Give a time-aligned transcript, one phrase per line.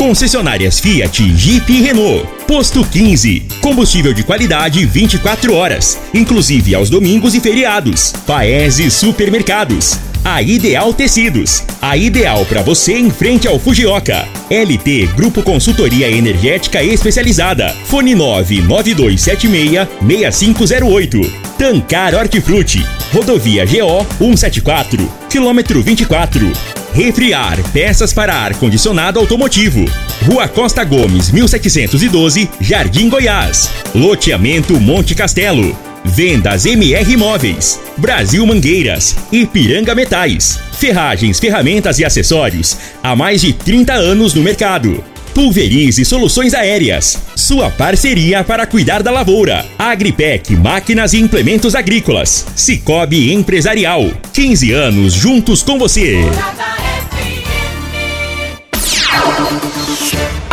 [0.00, 2.26] concessionárias Fiat, Jeep e Renault.
[2.46, 8.14] Posto 15, combustível de qualidade 24 horas, inclusive aos domingos e feriados.
[8.26, 9.98] Paese Supermercados.
[10.24, 14.26] A Ideal Tecidos, a ideal para você em frente ao Fujioka.
[14.50, 17.68] LT Grupo Consultoria Energética Especializada.
[17.84, 21.20] Fone 99276 6508.
[21.58, 22.82] Tancar Hortifruti.
[23.12, 26.79] Rodovia GO 174, quilômetro 24.
[26.92, 29.84] Refriar, peças para ar condicionado automotivo.
[30.26, 33.70] Rua Costa Gomes, 1712, Jardim Goiás.
[33.94, 35.76] Loteamento Monte Castelo.
[36.04, 43.92] Vendas MR Imóveis, Brasil Mangueiras, Ipiranga Metais, ferragens, ferramentas e acessórios há mais de 30
[43.92, 45.04] anos no mercado.
[45.34, 49.64] Pulverize Soluções Aéreas, sua parceria para cuidar da lavoura.
[49.78, 52.46] Agripec, máquinas e implementos agrícolas.
[52.56, 56.16] Cicobi Empresarial, 15 anos juntos com você.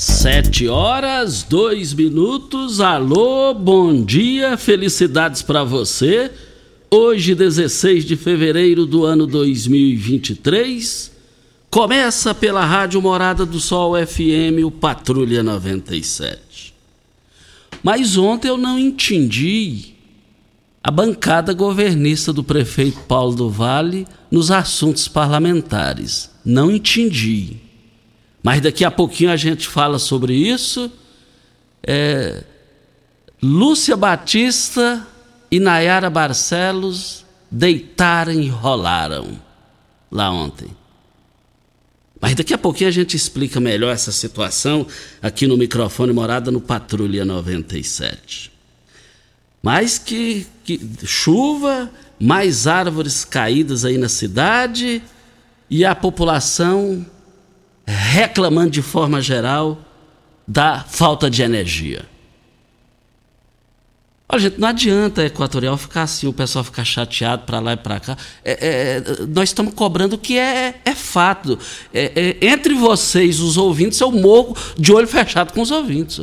[0.00, 2.80] Sete horas, dois minutos.
[2.80, 6.30] Alô, bom dia, felicidades para você.
[6.90, 11.12] Hoje, 16 de fevereiro do ano 2023,
[11.70, 16.72] começa pela Rádio Morada do Sol FM, o Patrulha 97.
[17.82, 19.92] Mas ontem eu não entendi
[20.82, 26.30] a bancada governista do prefeito Paulo do Vale nos assuntos parlamentares.
[26.42, 27.68] Não entendi.
[28.42, 30.90] Mas daqui a pouquinho a gente fala sobre isso.
[31.82, 32.44] É,
[33.42, 35.06] Lúcia Batista
[35.50, 39.40] e Nayara Barcelos deitaram e rolaram
[40.10, 40.68] lá ontem.
[42.20, 44.86] Mas daqui a pouquinho a gente explica melhor essa situação
[45.22, 48.52] aqui no microfone Morada no Patrulha 97.
[49.62, 55.02] Mais que, que chuva, mais árvores caídas aí na cidade
[55.68, 57.06] e a população
[57.86, 59.78] reclamando de forma geral
[60.46, 62.04] da falta de energia.
[64.32, 67.76] Olha, gente, não adianta a Equatorial ficar assim, o pessoal ficar chateado para lá e
[67.76, 68.16] para cá.
[68.44, 71.58] É, é, nós estamos cobrando o que é, é fato.
[71.92, 76.20] É, é, entre vocês, os ouvintes, eu morro de olho fechado com os ouvintes.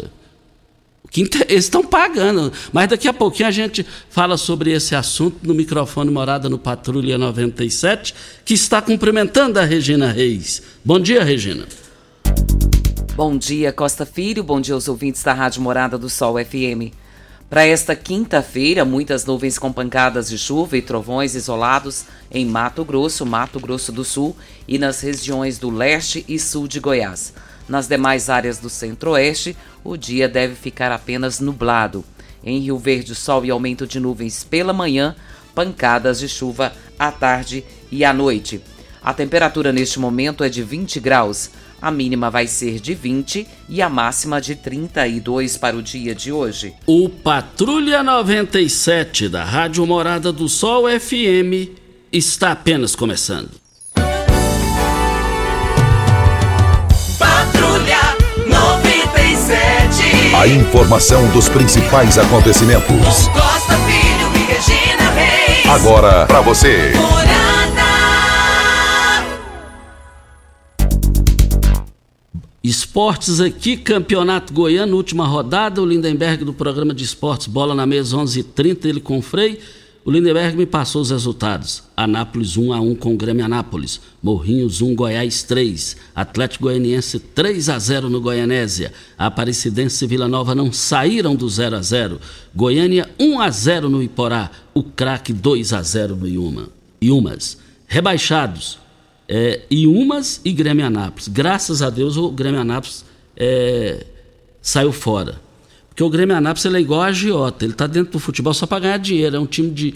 [1.15, 2.51] Eles estão pagando.
[2.71, 7.17] Mas daqui a pouquinho a gente fala sobre esse assunto no microfone Morada no Patrulha
[7.17, 8.13] 97,
[8.45, 10.61] que está cumprimentando a Regina Reis.
[10.83, 11.65] Bom dia, Regina.
[13.15, 14.43] Bom dia, Costa Filho.
[14.43, 16.93] Bom dia aos ouvintes da Rádio Morada do Sol FM.
[17.49, 23.25] Para esta quinta-feira, muitas nuvens com pancadas de chuva e trovões isolados em Mato Grosso,
[23.25, 24.35] Mato Grosso do Sul
[24.67, 27.33] e nas regiões do leste e sul de Goiás.
[27.67, 32.03] Nas demais áreas do centro-oeste, o dia deve ficar apenas nublado.
[32.43, 35.15] Em Rio Verde, sol e aumento de nuvens pela manhã,
[35.53, 38.61] pancadas de chuva à tarde e à noite.
[39.03, 41.49] A temperatura neste momento é de 20 graus.
[41.81, 46.31] A mínima vai ser de 20 e a máxima de 32 para o dia de
[46.31, 46.73] hoje.
[46.85, 51.71] O Patrulha 97 da Rádio Morada do Sol FM
[52.11, 53.66] está apenas começando.
[60.35, 63.27] A informação dos principais acontecimentos.
[63.27, 65.65] Costa Filho e Regina Reis.
[65.67, 66.91] Agora para você.
[72.63, 75.81] Esportes aqui, Campeonato Goiano, última rodada.
[75.81, 79.59] O Lindenberg do programa de esportes Bola na Mesa 11:30 ele com o Frei.
[80.07, 81.83] O Lindenberg me passou os resultados.
[81.97, 83.99] Anápolis 1 a 1 com Grêmio Anápolis.
[84.23, 85.97] Morrinhos 1 Goiás 3.
[86.15, 88.93] Atlético Goianiense 3 a 0 no Goianésia.
[89.17, 92.21] Aparecidense e Vila Nova não saíram do 0 a 0.
[92.55, 94.49] Goiânia 1 a 0 no Iporá.
[94.73, 96.69] O Craque 2 a 0 no Iuma.
[97.03, 97.57] Iumas.
[97.85, 98.79] Rebaixados.
[99.27, 101.27] É, Iumas e Grêmio Anápolis.
[101.27, 103.03] Graças a Deus o Grêmio Anápolis
[103.35, 104.05] é,
[104.61, 105.41] saiu fora.
[105.97, 108.67] Porque o Grêmio Anápolis ele é igual a agiota, ele está dentro do futebol só
[108.67, 109.35] para ganhar dinheiro.
[109.35, 109.95] É um time de.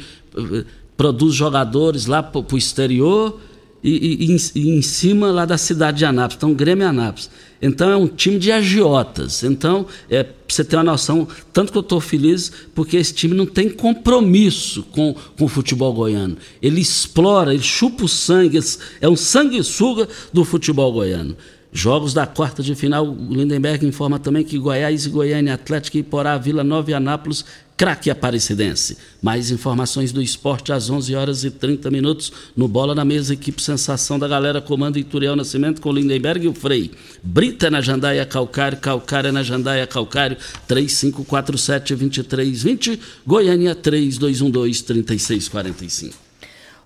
[0.97, 3.39] produz jogadores lá para o exterior
[3.83, 7.29] e, e, e, em cima lá da cidade de Anápolis, então Grêmio Anápolis.
[7.61, 9.43] Então é um time de agiotas.
[9.43, 13.45] Então, é, você ter uma noção, tanto que eu estou feliz porque esse time não
[13.45, 16.35] tem compromisso com, com o futebol goiano.
[16.63, 18.59] Ele explora, ele chupa o sangue,
[18.99, 21.37] é um sanguessuga do futebol goiano.
[21.73, 26.03] Jogos da quarta de final, o Lindenberg informa também que Goiás e Goiânia, Atlético e
[26.03, 27.45] Porá, Vila Nova e Anápolis
[27.81, 28.95] craque aparecidense.
[29.23, 33.59] Mais informações do esporte às 11 horas e 30 minutos no Bola na Mesa, equipe
[33.59, 36.91] Sensação da Galera, comando Ituriel Nascimento com Lindenberg e o Frei.
[37.23, 40.37] Brita na Jandaia Calcário, Calcária na Jandaia Calcário,
[40.69, 46.30] 3547-2320, Goiânia 3212-3645.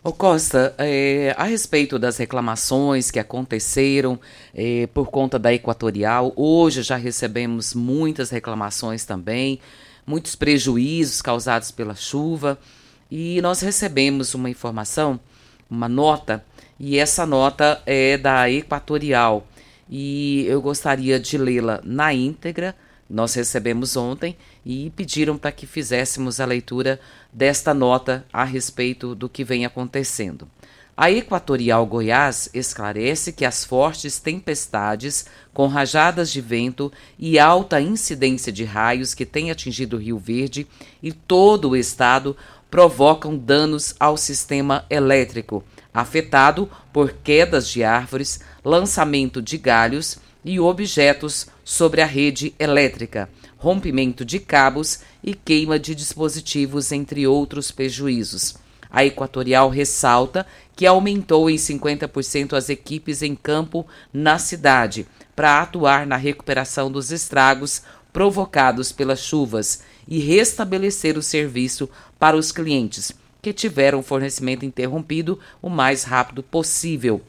[0.07, 4.19] Ô Costa, é, a respeito das reclamações que aconteceram
[4.53, 9.59] é, por conta da Equatorial, hoje já recebemos muitas reclamações também
[10.05, 12.59] muitos prejuízos causados pela chuva.
[13.09, 15.19] E nós recebemos uma informação,
[15.67, 16.45] uma nota,
[16.79, 19.47] e essa nota é da Equatorial.
[19.89, 22.75] E eu gostaria de lê-la na íntegra.
[23.09, 26.99] Nós recebemos ontem e pediram para que fizéssemos a leitura
[27.31, 30.49] desta nota a respeito do que vem acontecendo.
[30.97, 36.89] A Equatorial Goiás esclarece que as fortes tempestades, com rajadas de vento
[37.19, 40.65] e alta incidência de raios que têm atingido Rio Verde
[41.03, 42.35] e todo o estado
[42.71, 45.63] provocam danos ao sistema elétrico,
[45.93, 53.27] afetado por quedas de árvores, lançamento de galhos e objetos sobre a rede elétrica,
[53.57, 58.55] rompimento de cabos e queima de dispositivos, entre outros prejuízos.
[58.91, 60.45] A Equatorial ressalta
[60.75, 67.11] que aumentou em 50% as equipes em campo na cidade para atuar na recuperação dos
[67.11, 67.81] estragos
[68.13, 71.89] provocados pelas chuvas e restabelecer o serviço
[72.19, 73.11] para os clientes
[73.41, 77.21] que tiveram fornecimento interrompido o mais rápido possível.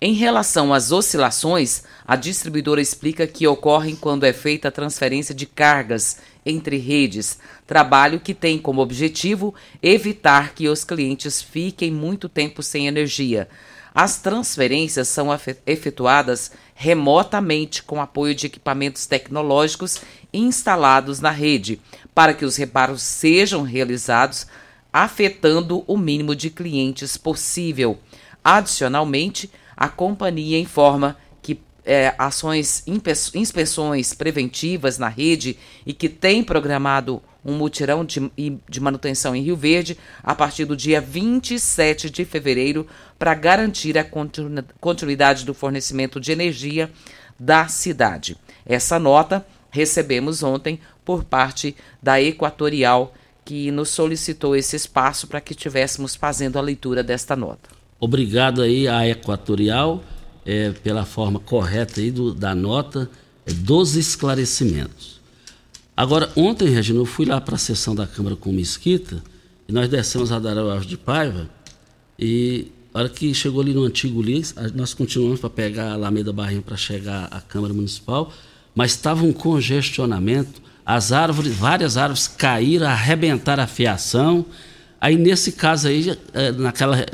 [0.00, 5.44] Em relação às oscilações, a distribuidora explica que ocorrem quando é feita a transferência de
[5.44, 9.52] cargas entre redes, trabalho que tem como objetivo
[9.82, 13.48] evitar que os clientes fiquem muito tempo sem energia.
[13.92, 15.30] As transferências são
[15.66, 20.00] efetuadas remotamente com apoio de equipamentos tecnológicos
[20.32, 21.80] instalados na rede,
[22.14, 24.46] para que os reparos sejam realizados
[24.92, 27.98] afetando o mínimo de clientes possível.
[28.44, 31.16] Adicionalmente, a companhia informa
[31.88, 32.82] é, ações,
[33.34, 38.30] inspeções preventivas na rede e que tem programado um mutirão de,
[38.68, 42.86] de manutenção em Rio Verde a partir do dia 27 de fevereiro
[43.18, 44.06] para garantir a
[44.78, 46.90] continuidade do fornecimento de energia
[47.40, 48.36] da cidade.
[48.66, 53.14] Essa nota recebemos ontem por parte da Equatorial,
[53.46, 57.77] que nos solicitou esse espaço para que estivéssemos fazendo a leitura desta nota.
[58.00, 60.04] Obrigado aí à Equatorial
[60.46, 63.10] é, pela forma correta aí do, da nota
[63.44, 65.20] é, dos esclarecimentos.
[65.96, 69.22] Agora, ontem, Regina, eu fui lá para a sessão da Câmara com o Mesquita
[69.68, 71.50] e nós descemos a Darau Alves de Paiva
[72.18, 76.32] e a hora que chegou ali no antigo Lis, nós continuamos para pegar a Alameda
[76.32, 78.32] Barrinho para chegar à Câmara Municipal,
[78.74, 84.46] mas estava um congestionamento, as árvores, várias árvores caíram, arrebentaram a fiação.
[85.00, 87.06] Aí nesse caso aí, é, naquela, é,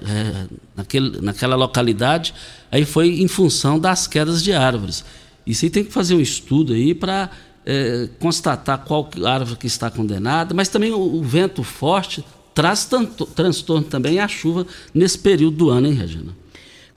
[0.75, 2.35] naquele, naquela localidade,
[2.73, 5.05] aí foi em função das quedas de árvores.
[5.47, 7.31] Isso aí tem que fazer um estudo aí para
[7.67, 12.25] é, constatar qual árvore que está condenada, mas também o, o vento forte
[12.55, 16.44] traz tanto, transtorno também à chuva nesse período do ano, hein, Regina?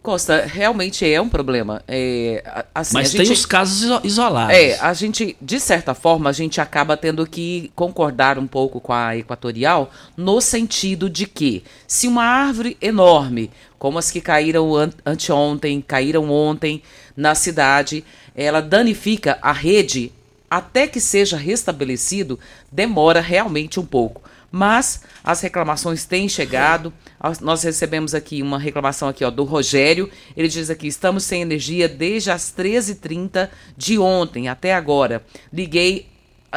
[0.07, 1.83] Costa, realmente é um problema.
[1.85, 2.41] É,
[2.73, 4.55] assim, Mas tem os casos isolados.
[4.55, 8.93] É, a gente, de certa forma, a gente acaba tendo que concordar um pouco com
[8.93, 14.71] a Equatorial no sentido de que se uma árvore enorme, como as que caíram
[15.05, 16.81] anteontem, caíram ontem
[17.13, 18.01] na cidade,
[18.33, 20.13] ela danifica a rede,
[20.49, 22.39] até que seja restabelecido,
[22.71, 24.21] demora realmente um pouco
[24.57, 26.91] mas as reclamações têm chegado.
[27.41, 30.09] Nós recebemos aqui uma reclamação aqui ó, do Rogério.
[30.35, 35.23] Ele diz aqui: estamos sem energia desde as 13h30 de ontem até agora.
[35.53, 36.09] Liguei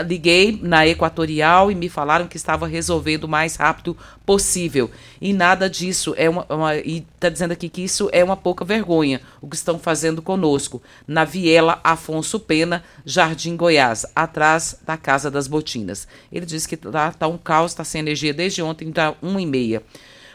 [0.02, 4.90] liguei na Equatorial e me falaram que estava resolvendo o mais rápido possível.
[5.20, 8.64] E nada disso é uma, uma e está dizendo aqui que isso é uma pouca
[8.64, 15.30] vergonha o que estão fazendo conosco na Viela Afonso Pena, Jardim Goiás, atrás da Casa
[15.30, 16.06] das Botinas.
[16.30, 19.46] Ele diz que tá, tá um caos, está sem energia desde ontem, tá um e
[19.46, 19.82] meia.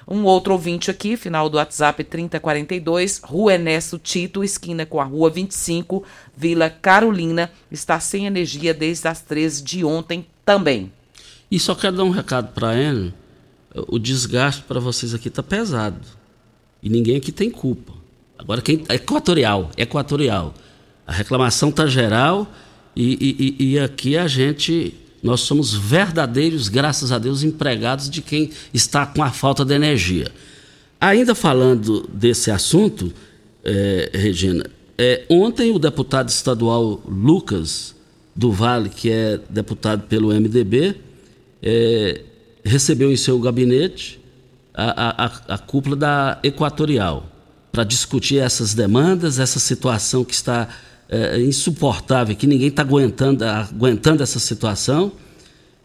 [0.08, 5.30] Um outro ouvinte aqui, final do WhatsApp 3042, Rua Ernesto Tito, esquina com a Rua
[5.30, 6.04] 25,
[6.38, 10.92] Vila Carolina, está sem energia desde as 13 de ontem também.
[11.50, 13.14] E só quero dar um recado para ele,
[13.88, 16.00] o desgaste para vocês aqui está pesado.
[16.82, 17.94] E ninguém aqui tem culpa.
[18.38, 18.84] Agora, quem.
[18.90, 20.54] Equatorial, equatorial.
[21.08, 22.48] A reclamação está geral
[22.96, 24.94] e, e, e aqui a gente.
[25.26, 30.32] Nós somos verdadeiros, graças a Deus, empregados de quem está com a falta de energia.
[31.02, 33.12] Ainda falando desse assunto,
[33.64, 37.96] é, Regina, é, ontem o deputado estadual Lucas
[38.36, 40.96] do Vale, que é deputado pelo MDB,
[41.60, 42.22] é,
[42.64, 44.20] recebeu em seu gabinete
[44.76, 47.28] a, a, a cúpula da Equatorial
[47.72, 50.70] para discutir essas demandas, essa situação que está
[51.10, 55.12] é, insuportável, que ninguém está aguentando, aguentando essa situação.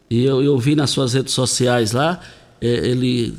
[0.09, 2.21] E eu, eu vi nas suas redes sociais lá,
[2.61, 3.35] é, ele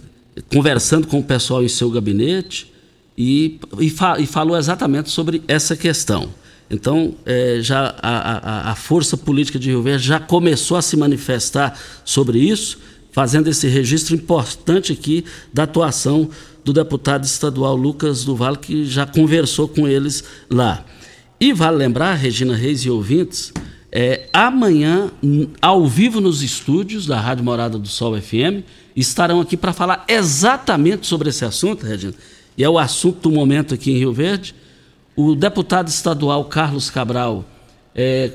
[0.51, 2.71] conversando com o pessoal em seu gabinete
[3.17, 6.29] e, e, fa, e falou exatamente sobre essa questão.
[6.69, 10.95] Então, é, já a, a, a, força política de Rio Verde já começou a se
[10.95, 12.79] manifestar sobre isso,
[13.11, 16.29] fazendo esse registro importante aqui da atuação
[16.63, 20.85] do deputado estadual Lucas Duval, que já conversou com eles lá.
[21.41, 23.51] E vale lembrar, Regina Reis e ouvintes,
[23.91, 25.10] é, amanhã,
[25.60, 28.63] ao vivo nos estúdios da Rádio Morada do Sol FM,
[28.95, 32.13] estarão aqui para falar exatamente sobre esse assunto, Regina,
[32.55, 34.53] e é o assunto do momento aqui em Rio Verde.
[35.15, 37.43] O deputado estadual Carlos Cabral
[37.95, 38.33] é,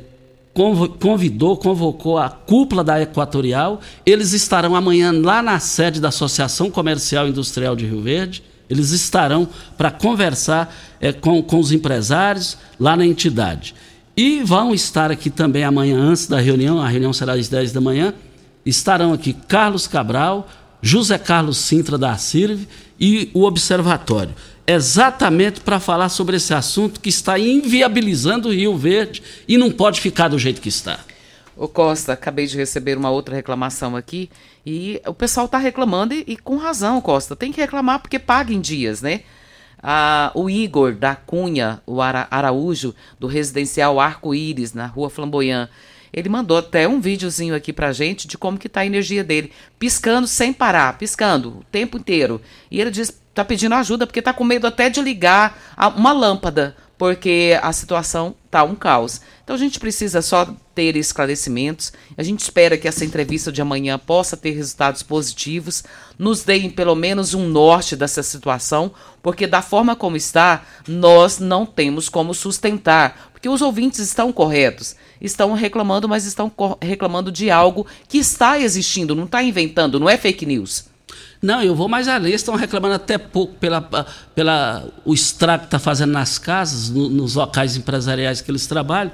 [0.98, 3.80] convidou, convocou a cúpula da Equatorial.
[4.04, 8.42] Eles estarão amanhã lá na sede da Associação Comercial e Industrial de Rio Verde.
[8.68, 13.74] Eles estarão para conversar é, com, com os empresários lá na entidade.
[14.16, 17.80] E vão estar aqui também amanhã, antes da reunião, a reunião será às 10 da
[17.80, 18.14] manhã.
[18.64, 20.48] Estarão aqui Carlos Cabral,
[20.82, 22.66] José Carlos Sintra da CIRV
[22.98, 24.34] e o Observatório
[24.66, 30.00] exatamente para falar sobre esse assunto que está inviabilizando o Rio Verde e não pode
[30.00, 30.98] ficar do jeito que está.
[31.56, 34.28] Ô Costa, acabei de receber uma outra reclamação aqui
[34.64, 37.34] e o pessoal está reclamando e, e, com razão, Costa.
[37.34, 39.22] Tem que reclamar porque paga em dias, né?
[39.82, 45.68] Ah, o Igor da Cunha, o Ara Araújo, do residencial Arco-Íris, na rua Flamboyant,
[46.12, 49.50] ele mandou até um videozinho aqui pra gente de como que tá a energia dele,
[49.78, 52.40] piscando sem parar, piscando o tempo inteiro.
[52.70, 55.58] E ele diz tá pedindo ajuda porque tá com medo até de ligar
[55.94, 59.20] uma lâmpada, porque a situação tá um caos.
[59.44, 61.90] Então a gente precisa só ter esclarecimentos.
[62.18, 65.82] A gente espera que essa entrevista de amanhã possa ter resultados positivos,
[66.18, 68.92] nos deem pelo menos um norte dessa situação,
[69.22, 74.94] porque da forma como está, nós não temos como sustentar, porque os ouvintes estão corretos,
[75.18, 80.18] estão reclamando, mas estão reclamando de algo que está existindo, não está inventando, não é
[80.18, 80.84] fake news.
[81.40, 82.32] Não, eu vou mais além.
[82.32, 83.82] Estão reclamando até pouco pela,
[84.34, 89.12] pela o estrago que está fazendo nas casas, no, nos locais empresariais que eles trabalham.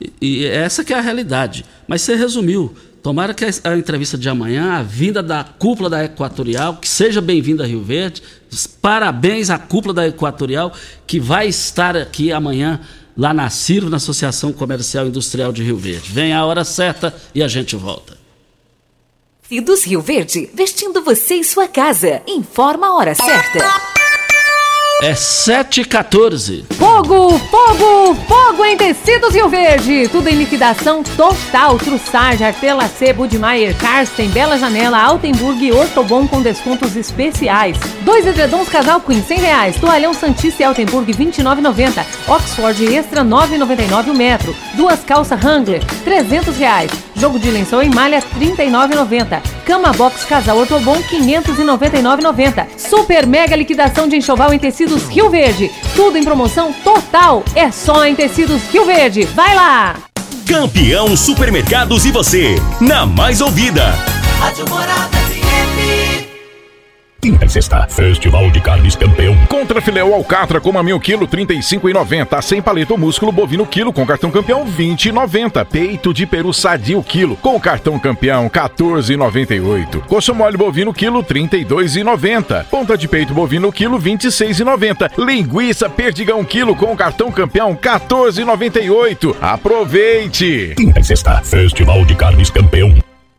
[0.00, 1.64] E, e, essa que é a realidade.
[1.86, 2.74] Mas você resumiu.
[3.02, 7.64] Tomara que a, entrevista de amanhã, a vinda da cúpula da Equatorial, que seja bem-vinda
[7.64, 8.22] a Rio Verde.
[8.82, 10.72] Parabéns à cúpula da Equatorial,
[11.06, 12.80] que vai estar aqui amanhã
[13.16, 16.10] lá na CIRV, na Associação Comercial e Industrial de Rio Verde.
[16.12, 18.18] Vem a hora certa e a gente volta.
[19.48, 22.20] Tecidos Rio Verde, vestindo você e sua casa.
[22.26, 24.07] Informa a hora certa.
[25.00, 26.64] É 7h14.
[26.72, 30.08] Fogo, fogo, fogo em tecidos Rio Verde.
[30.08, 31.78] Tudo em liquidação total.
[31.78, 37.76] Trussage, Artelacê, Budmeier, Karsten, Bela Janela, Altenburg e Ortobon com descontos especiais.
[38.02, 39.76] Dois edredons casal Queen, 100 reais.
[39.76, 42.04] Toalhão Santista e Altenburg, 29,90.
[42.26, 44.56] Oxford Extra, 9,99 o metro.
[44.74, 46.90] Duas calças Wrangler, 300 reais.
[47.18, 49.42] Jogo de lençol em malha, 39,90.
[49.64, 52.66] Cama Box Casal Ortobon, 599,90.
[52.76, 55.70] Super mega liquidação de enxoval em tecidos Tecidos Rio Verde.
[55.96, 57.42] Tudo em promoção total.
[57.54, 59.24] É só em Tecidos Rio Verde.
[59.24, 59.96] Vai lá!
[60.46, 63.92] Campeão Supermercados e você, na mais ouvida.
[64.40, 65.17] Rádio Morada
[67.20, 69.36] Quinta e sexta, Festival de Carnes Campeão.
[69.48, 72.40] Contra filé ou alcatra, coma mil quilo, 35,90.
[72.40, 75.64] Sem paleta ou músculo bovino quilo, com cartão campeão, 20,90.
[75.64, 80.02] Peito de peru sadio quilo, com cartão campeão, 14,98.
[80.06, 82.66] Coxo mole bovino quilo, 32,90.
[82.66, 85.10] Ponta de peito bovino quilo, 26,90.
[85.18, 89.34] Linguiça perdigão quilo, com cartão campeão, 14,98.
[89.40, 90.74] Aproveite!
[90.76, 93.07] Quinta e sexta, Festival de Carnes Campeão.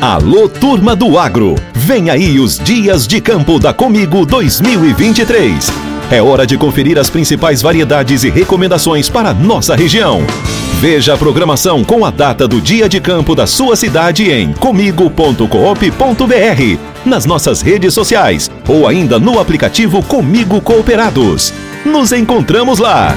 [0.00, 1.56] Alô, turma do agro!
[1.74, 5.72] Vem aí os Dias de Campo da Comigo 2023.
[6.08, 10.22] É hora de conferir as principais variedades e recomendações para nossa região.
[10.80, 16.78] Veja a programação com a data do dia de campo da sua cidade em comigo.coop.br,
[17.06, 21.54] nas nossas redes sociais ou ainda no aplicativo Comigo Cooperados.
[21.84, 23.16] Nos encontramos lá!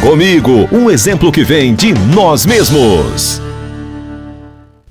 [0.00, 3.40] Comigo, um exemplo que vem de nós mesmos.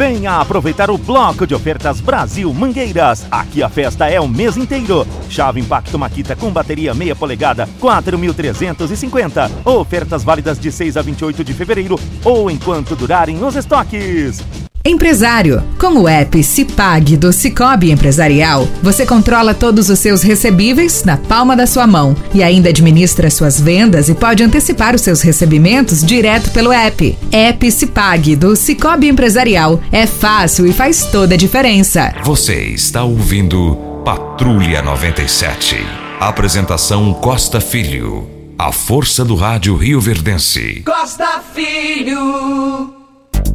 [0.00, 3.26] Venha aproveitar o bloco de ofertas Brasil Mangueiras.
[3.30, 5.06] Aqui a festa é o mês inteiro.
[5.28, 9.50] Chave Impacto Maquita com bateria meia polegada, 4.350.
[9.62, 14.42] Ofertas válidas de 6 a 28 de fevereiro ou enquanto durarem os estoques.
[14.82, 15.62] Empresário.
[15.78, 21.54] Com o app Cipag do Cicobi Empresarial, você controla todos os seus recebíveis na palma
[21.54, 26.50] da sua mão e ainda administra suas vendas e pode antecipar os seus recebimentos direto
[26.50, 27.18] pelo app.
[27.30, 32.14] App Cipag do Cicobi Empresarial é fácil e faz toda a diferença.
[32.24, 35.76] Você está ouvindo Patrulha 97.
[36.18, 38.26] Apresentação Costa Filho.
[38.58, 40.82] A força do rádio Rio Verdense.
[40.86, 42.99] Costa Filho.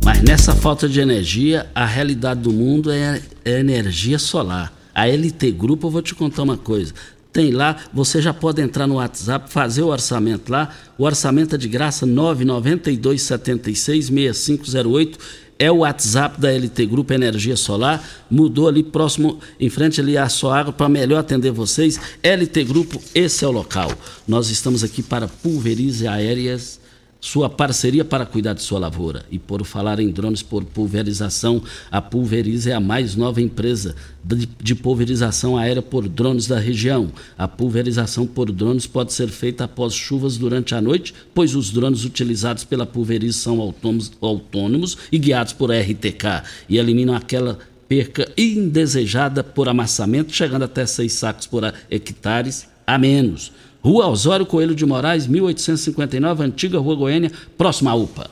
[0.06, 4.72] Mas nessa falta de energia, a realidade do mundo é, é energia solar.
[4.94, 6.94] A LT Grupo, eu vou te contar uma coisa.
[7.34, 10.70] Tem lá, você já pode entrar no WhatsApp, fazer o orçamento lá.
[10.96, 15.18] O orçamento é de graça 992 76 6508
[15.58, 18.04] é o WhatsApp da LT Grupo Energia Solar.
[18.30, 22.00] Mudou ali próximo, em frente ali a Soagro, para melhor atender vocês.
[22.22, 23.92] LT Grupo, esse é o local.
[24.28, 26.80] Nós estamos aqui para pulverize aéreas
[27.26, 29.26] sua parceria para cuidar de sua lavoura.
[29.32, 31.60] E por falar em drones por pulverização,
[31.90, 37.12] a Pulverize é a mais nova empresa de, pulverização aérea por drones da região.
[37.36, 42.06] A pulverização por drones pode ser feita após chuvas durante a noite, pois os drones
[42.06, 47.58] utilizados pela Pulverize são autônomos, autônomos e guiados por RTK e eliminam aquela
[47.90, 53.52] perca indesejada por amassamento, chegando até seis sacos por hectares a menos.
[53.86, 58.32] Rua Osório Coelho de Moraes, 1859, antiga Rua Goiânia, próxima à UPA.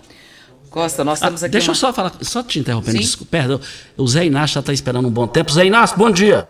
[0.72, 1.52] Costa, nós estamos ah, aqui.
[1.52, 1.74] Deixa uma...
[1.74, 3.60] eu só falar, só te interrompendo, desculpa, perdão.
[3.96, 5.52] O Zé Inácio já está esperando um bom tempo.
[5.52, 6.50] Zé Inácio, bom dia.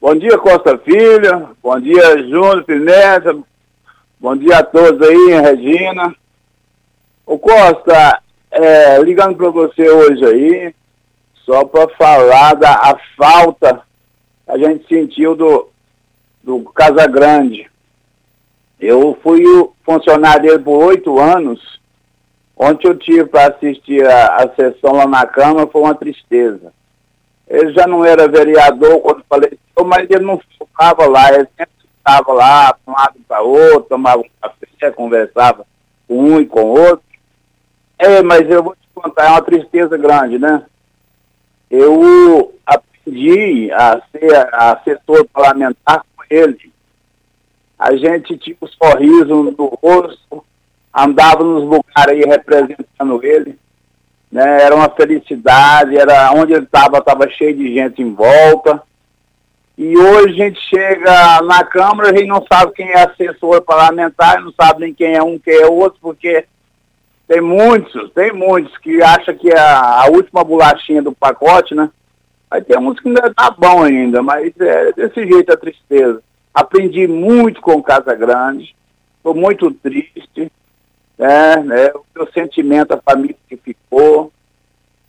[0.00, 1.48] Bom dia, Costa Filha.
[1.60, 3.36] Bom dia, Júnior Pineta.
[4.20, 6.14] Bom dia a todos aí, Regina.
[7.26, 10.74] Ô Costa, é, ligando para você hoje aí,
[11.44, 13.82] só para falar da a falta
[14.44, 15.68] que a gente sentiu do,
[16.44, 17.68] do Casa Grande.
[18.78, 19.42] Eu fui
[19.84, 21.80] funcionário dele por oito anos.
[22.56, 26.72] Ontem eu tive para assistir a, a, sessão lá na Câmara, foi uma tristeza.
[27.48, 32.32] Ele já não era vereador quando faleceu, mas ele não ficava lá, ele sempre estava
[32.32, 35.66] lá, de um lado para outro, tomava um café, conversava
[36.08, 37.04] com um e com o outro.
[37.98, 40.64] É, mas eu vou te contar, é uma tristeza grande, né?
[41.70, 46.72] Eu aprendi a ser assessor parlamentar com ele
[47.78, 50.44] a gente tinha um sorriso no rosto,
[50.94, 53.58] andava nos lugares aí representando ele,
[54.32, 54.62] né?
[54.62, 58.82] Era uma felicidade, era onde ele estava, estava cheio de gente em volta.
[59.76, 64.40] E hoje a gente chega na Câmara, a gente não sabe quem é assessor parlamentar,
[64.40, 66.46] não sabe nem quem é um, quem é outro, porque
[67.28, 71.90] tem muitos, tem muitos que acham que é a última bolachinha do pacote, né?
[72.50, 76.22] Aí tem uns que ainda tá bom ainda, mas é desse jeito a tristeza.
[76.56, 78.74] Aprendi muito com Casa Grande,
[79.18, 80.50] estou muito triste,
[81.18, 84.32] né, né, o meu sentimento, a família que ficou.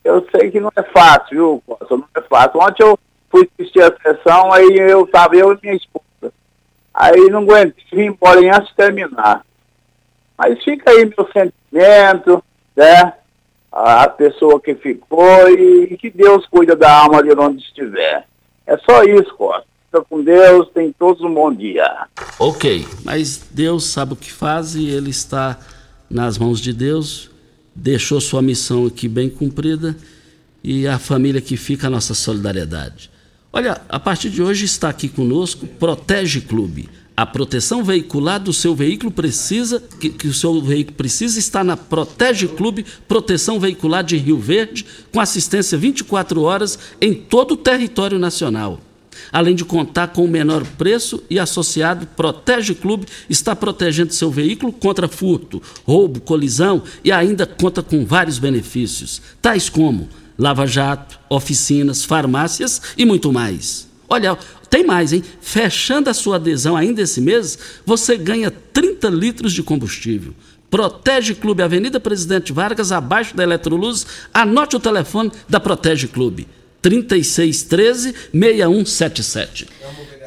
[0.03, 1.95] Eu sei que não é fácil, viu, Costa?
[1.95, 2.60] Não é fácil.
[2.60, 6.33] Ontem eu fui assistir a sessão, aí eu estava, eu e minha esposa.
[6.93, 9.45] Aí não aguentei, vim embora antes de terminar.
[10.38, 12.43] Mas fica aí meu sentimento,
[12.75, 13.13] né?
[13.71, 18.25] a, pessoa que ficou e, e que Deus cuida da alma de onde estiver.
[18.65, 19.76] É só isso, Costa.
[19.97, 22.07] Fica com Deus, tem todos um bom dia.
[22.38, 25.60] Ok, mas Deus sabe o que faz e Ele está
[26.10, 27.31] nas mãos de Deus,
[27.75, 29.95] deixou sua missão aqui bem cumprida
[30.63, 33.10] e a família que fica a nossa solidariedade.
[33.51, 36.89] Olha, a partir de hoje está aqui conosco Protege Clube.
[37.15, 41.75] A proteção veicular do seu veículo precisa, que, que, o seu veículo precisa está na
[41.75, 48.19] Protege Clube Proteção Veicular de Rio Verde, com assistência 24 horas em todo o território
[48.19, 48.79] nacional.
[49.31, 54.71] Além de contar com o menor preço e associado, Protege Clube está protegendo seu veículo
[54.71, 62.81] contra furto, roubo, colisão e ainda conta com vários benefícios, tais como lava-jato, oficinas, farmácias
[62.97, 63.87] e muito mais.
[64.09, 64.37] Olha,
[64.69, 65.23] tem mais, hein?
[65.41, 70.33] Fechando a sua adesão ainda esse mês, você ganha 30 litros de combustível.
[70.69, 74.05] Protege Clube, Avenida Presidente Vargas, abaixo da Eletroluz.
[74.33, 76.47] Anote o telefone da Protege Clube.
[76.81, 79.67] 3613 6177.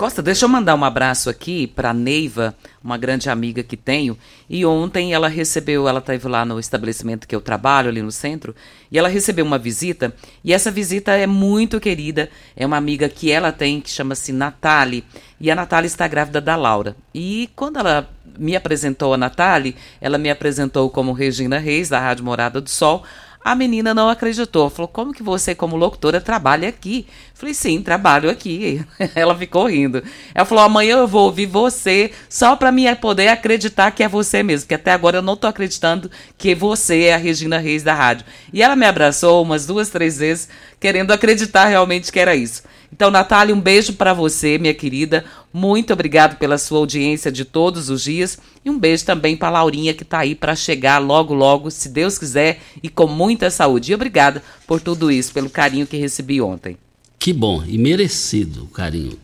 [0.01, 4.17] Costa, deixa eu mandar um abraço aqui para Neiva, uma grande amiga que tenho.
[4.49, 8.57] E ontem ela recebeu, ela esteve lá no estabelecimento que eu trabalho, ali no centro,
[8.91, 10.15] e ela recebeu uma visita.
[10.43, 12.31] E essa visita é muito querida.
[12.57, 15.05] É uma amiga que ela tem, que chama-se Natali.
[15.39, 16.97] E a Natali está grávida da Laura.
[17.15, 18.09] E quando ela
[18.39, 23.05] me apresentou a Natali, ela me apresentou como Regina Reis, da Rádio Morada do Sol.
[23.43, 24.69] A menina não acreditou.
[24.69, 27.07] Falou: Como que você, como locutora, trabalha aqui?
[27.33, 28.85] Falei: Sim, trabalho aqui.
[29.17, 30.03] Ela ficou rindo.
[30.35, 34.43] Ela falou: Amanhã eu vou ouvir você só para me poder acreditar que é você
[34.43, 34.69] mesmo.
[34.69, 38.27] Que até agora eu não tô acreditando que você é a Regina Reis da rádio.
[38.53, 40.49] E ela me abraçou umas duas, três vezes,
[40.79, 42.63] querendo acreditar realmente que era isso.
[42.93, 45.25] Então, Natália, um beijo para você, minha querida.
[45.53, 48.39] Muito obrigado pela sua audiência de todos os dias.
[48.65, 52.19] E um beijo também para Laurinha, que está aí para chegar logo, logo, se Deus
[52.19, 53.93] quiser, e com muita saúde.
[53.93, 56.77] E obrigada por tudo isso, pelo carinho que recebi ontem.
[57.19, 59.19] Que bom e merecido o carinho.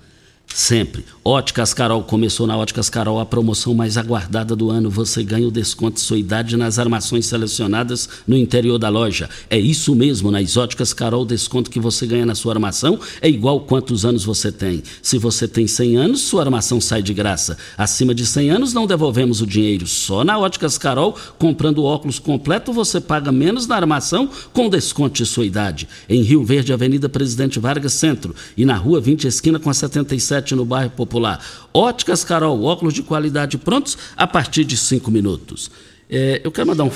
[0.48, 1.04] Sempre.
[1.22, 4.88] Óticas Carol começou na Óticas Carol a promoção mais aguardada do ano.
[4.88, 9.28] Você ganha o desconto de sua idade nas armações selecionadas no interior da loja.
[9.50, 13.28] É isso mesmo, nas Óticas Carol, o desconto que você ganha na sua armação é
[13.28, 14.82] igual quantos anos você tem.
[15.02, 17.58] Se você tem 100 anos, sua armação sai de graça.
[17.76, 19.86] Acima de 100 anos, não devolvemos o dinheiro.
[19.86, 25.26] Só na Óticas Carol, comprando óculos completo, você paga menos na armação com desconto de
[25.26, 25.88] sua idade.
[26.08, 30.45] Em Rio Verde, Avenida Presidente Vargas Centro e na Rua 20, esquina com a 77
[30.54, 31.40] no bairro Popular.
[31.72, 35.70] Óticas Carol, óculos de qualidade prontos a partir de cinco minutos.
[36.10, 36.90] É, eu quero mandar um.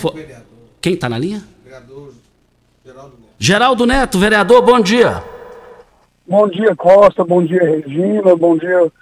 [0.81, 1.43] Quem está na linha?
[2.85, 3.35] Geraldo Neto.
[3.39, 5.23] Geraldo Neto, vereador, bom dia.
[6.27, 8.93] Bom dia, Costa, bom dia, Regina, bom dia,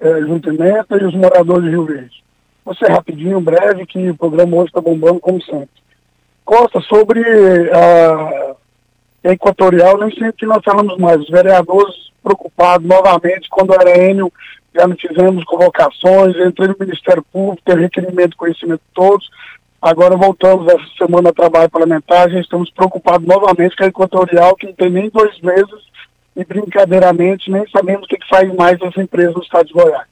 [0.00, 2.24] é, Junto Neto e os moradores de Rio Verde.
[2.64, 5.68] Você rapidinho, breve, que o programa hoje está bombando como sempre.
[6.44, 7.20] Costa, sobre
[7.70, 11.20] a Equatorial, nem sempre que nós falamos mais.
[11.20, 11.94] Os vereadores
[12.24, 14.32] preocupados novamente, quando era Enio,
[14.74, 19.30] já não fizemos convocações, entrei no Ministério Público, tem requerimento de conhecimento de todos.
[19.80, 24.66] Agora voltamos essa semana a trabalho parlamentar, já estamos preocupados novamente com a Equatorial, que
[24.66, 25.84] não tem nem dois meses,
[26.34, 30.08] e brincadeiramente nem sabemos o que, que faz mais essa empresa no estado de Goiás.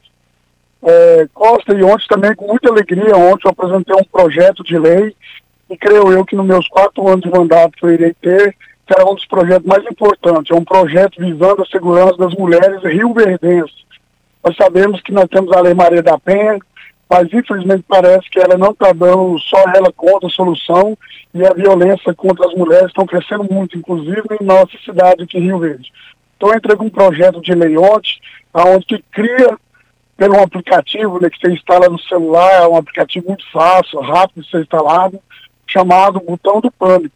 [0.85, 5.17] É, Costa, e ontem também, com muita alegria, ontem eu apresentei um projeto de lei,
[5.71, 8.55] e creio eu que nos meus quatro anos de mandato que eu irei ter,
[8.87, 10.51] será um dos projetos mais importantes.
[10.51, 13.85] É um projeto visando a segurança das mulheres rio-verdenses.
[14.45, 16.59] Nós sabemos que nós temos a Lei Maria da Penha,
[17.09, 20.97] mas infelizmente parece que ela não está dando só ela contra a solução
[21.33, 25.43] e a violência contra as mulheres estão crescendo muito, inclusive em nossa cidade aqui em
[25.43, 25.93] Rio Verde.
[26.37, 28.19] Então eu entrei com um projeto de ontem,
[28.53, 29.57] onde que cria
[30.17, 34.51] pelo aplicativo né, que você instala no celular, é um aplicativo muito fácil, rápido de
[34.51, 35.21] ser instalado,
[35.67, 37.15] chamado Botão do Pânico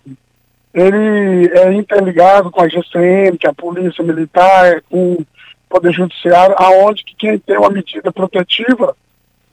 [0.77, 5.27] ele é interligado com a GCM, que é a Polícia Militar, com o
[5.71, 8.95] Poder Judiciário, aonde que quem tem uma medida protetiva,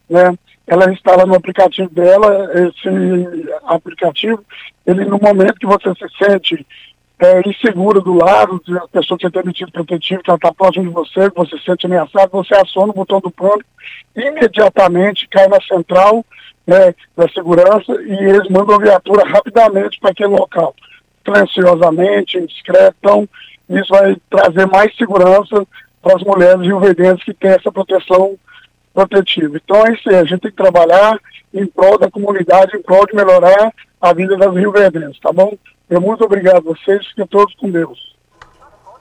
[0.10, 4.44] né, ela instala no aplicativo dela, esse aplicativo,
[4.86, 6.68] ele no momento que você se sente
[7.20, 10.90] é, inseguro do lado, a pessoa que tem medida protetiva, que ela está próximo de
[10.90, 13.70] você, que você se sente ameaçado, você aciona o botão do pânico,
[14.14, 16.26] imediatamente cai na central
[16.68, 20.76] né, da segurança e eles mandam a viatura rapidamente para aquele local
[21.26, 22.96] silenciosamente, discreto.
[23.00, 23.30] Então,
[23.70, 25.66] isso vai trazer mais segurança
[26.02, 28.38] para as mulheres rioverdenses que têm essa proteção
[28.94, 29.58] protetiva.
[29.64, 31.20] Então é isso aí, a gente tem que trabalhar
[31.54, 35.58] em prol da comunidade, em prol de melhorar a vida das rioverdenses, tá bom?
[35.90, 38.14] Eu muito obrigado a vocês, fiquem todos com Deus.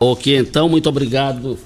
[0.01, 1.59] Ok, então, muito obrigado,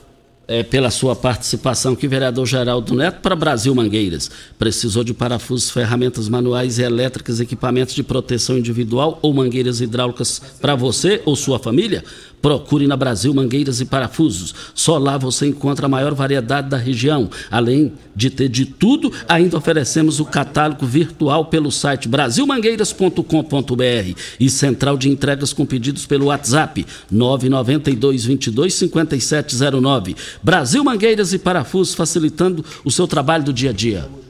[0.48, 4.30] é, pela sua participação aqui, vereador Geraldo Neto, para Brasil Mangueiras.
[4.58, 10.74] Precisou de parafusos, ferramentas manuais e elétricas, equipamentos de proteção individual ou mangueiras hidráulicas para
[10.74, 12.04] você ou sua família?
[12.40, 14.54] Procure na Brasil Mangueiras e Parafusos.
[14.74, 17.28] Só lá você encontra a maior variedade da região.
[17.50, 24.96] Além de ter de tudo, ainda oferecemos o catálogo virtual pelo site brasilmangueiras.com.br e central
[24.96, 30.14] de entregas com pedidos pelo WhatsApp 992 22 5709.
[30.42, 34.25] Brasil Mangueiras e Parafusos facilitando o seu trabalho do dia a dia.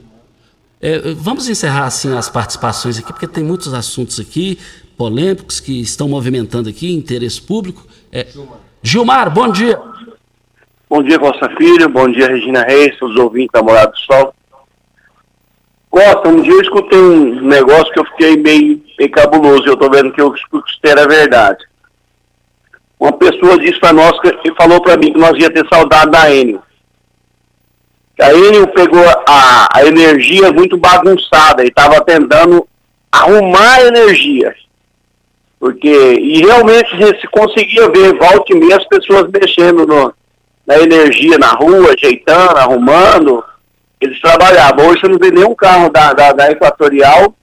[0.80, 4.58] É, vamos encerrar assim as participações aqui, porque tem muitos assuntos aqui
[4.96, 7.86] polêmicos que estão movimentando aqui, interesse público.
[8.12, 8.26] É,
[8.82, 9.78] Gilmar, bom dia.
[10.88, 11.88] Bom dia, Costa Filho.
[11.88, 14.34] Bom dia, Regina Reis, os ouvintes da Morada do Sol.
[15.90, 19.66] Costa, um dia eu escutei um negócio que eu fiquei meio, meio cabuloso.
[19.66, 21.64] Eu estou vendo que eu escutei era verdade.
[22.98, 24.12] Uma pessoa disse para nós
[24.44, 26.62] e falou para mim que nós ia ter saudade da Enio.
[28.20, 32.66] A Enio pegou a, a energia muito bagunçada e estava tentando
[33.12, 34.54] arrumar energia.
[35.58, 40.14] Porque, e realmente se conseguia ver, volta e meia, as pessoas mexendo no,
[40.66, 43.44] na energia na rua, ajeitando, arrumando.
[44.00, 44.86] Eles trabalhavam.
[44.86, 47.34] Hoje você não vê nenhum carro da, da, da Equatorial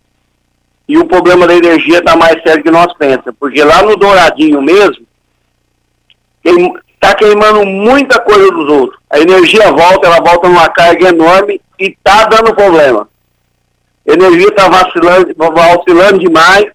[0.88, 3.36] e o problema da energia está mais sério que nós pensamos.
[3.40, 5.06] Porque lá no Douradinho mesmo,
[7.04, 9.00] está queimando muita coisa dos outros.
[9.10, 13.10] A energia volta, ela volta numa carga enorme e está dando problema.
[14.08, 16.66] A energia está vacilando, vacilando demais.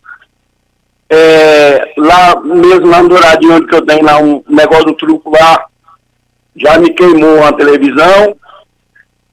[1.11, 5.65] É, lá mesmo lá no Douradinho, onde eu tenho lá um negócio do truco lá,
[6.55, 8.37] já me queimou a televisão.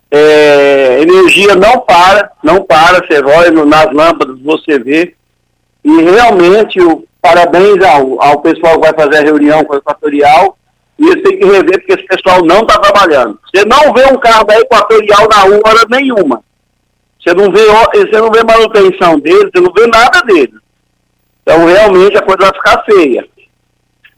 [0.09, 5.13] É, energia não para, não para, você olha nas lâmpadas, você vê.
[5.83, 10.57] E realmente, o, parabéns ao, ao pessoal que vai fazer a reunião com o Equatorial.
[10.97, 13.39] E eles têm que rever, porque esse pessoal não está trabalhando.
[13.53, 16.41] Você não vê um carro da Equatorial na hora nenhuma.
[17.19, 20.61] Você não vê, você não vê manutenção deles, você não vê nada deles.
[21.41, 23.27] Então, realmente, a coisa vai ficar feia.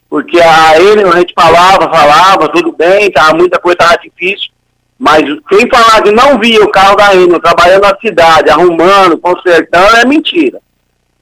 [0.08, 4.50] Porque a ele a gente falava, falava, tudo bem, tava, muita coisa estava difícil.
[4.98, 9.96] Mas quem falar que não via o carro da Enel trabalhando na cidade, arrumando, consertando,
[9.96, 10.60] é mentira.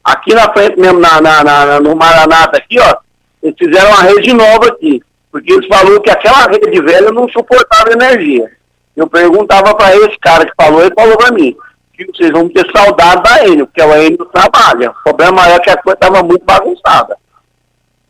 [0.03, 2.97] Aqui na frente mesmo, na, na, na, no Maranata aqui, ó,
[3.42, 5.03] eles fizeram uma rede nova aqui.
[5.37, 8.51] Porque eles falaram que aquela rede velha não suportava energia.
[8.96, 11.55] Eu perguntava para esse cara que falou, ele falou para mim,
[11.92, 14.90] que vocês vão ter saudade da Enel, porque a Enel trabalha.
[14.92, 17.18] O problema é que a coisa estava muito bagunçada.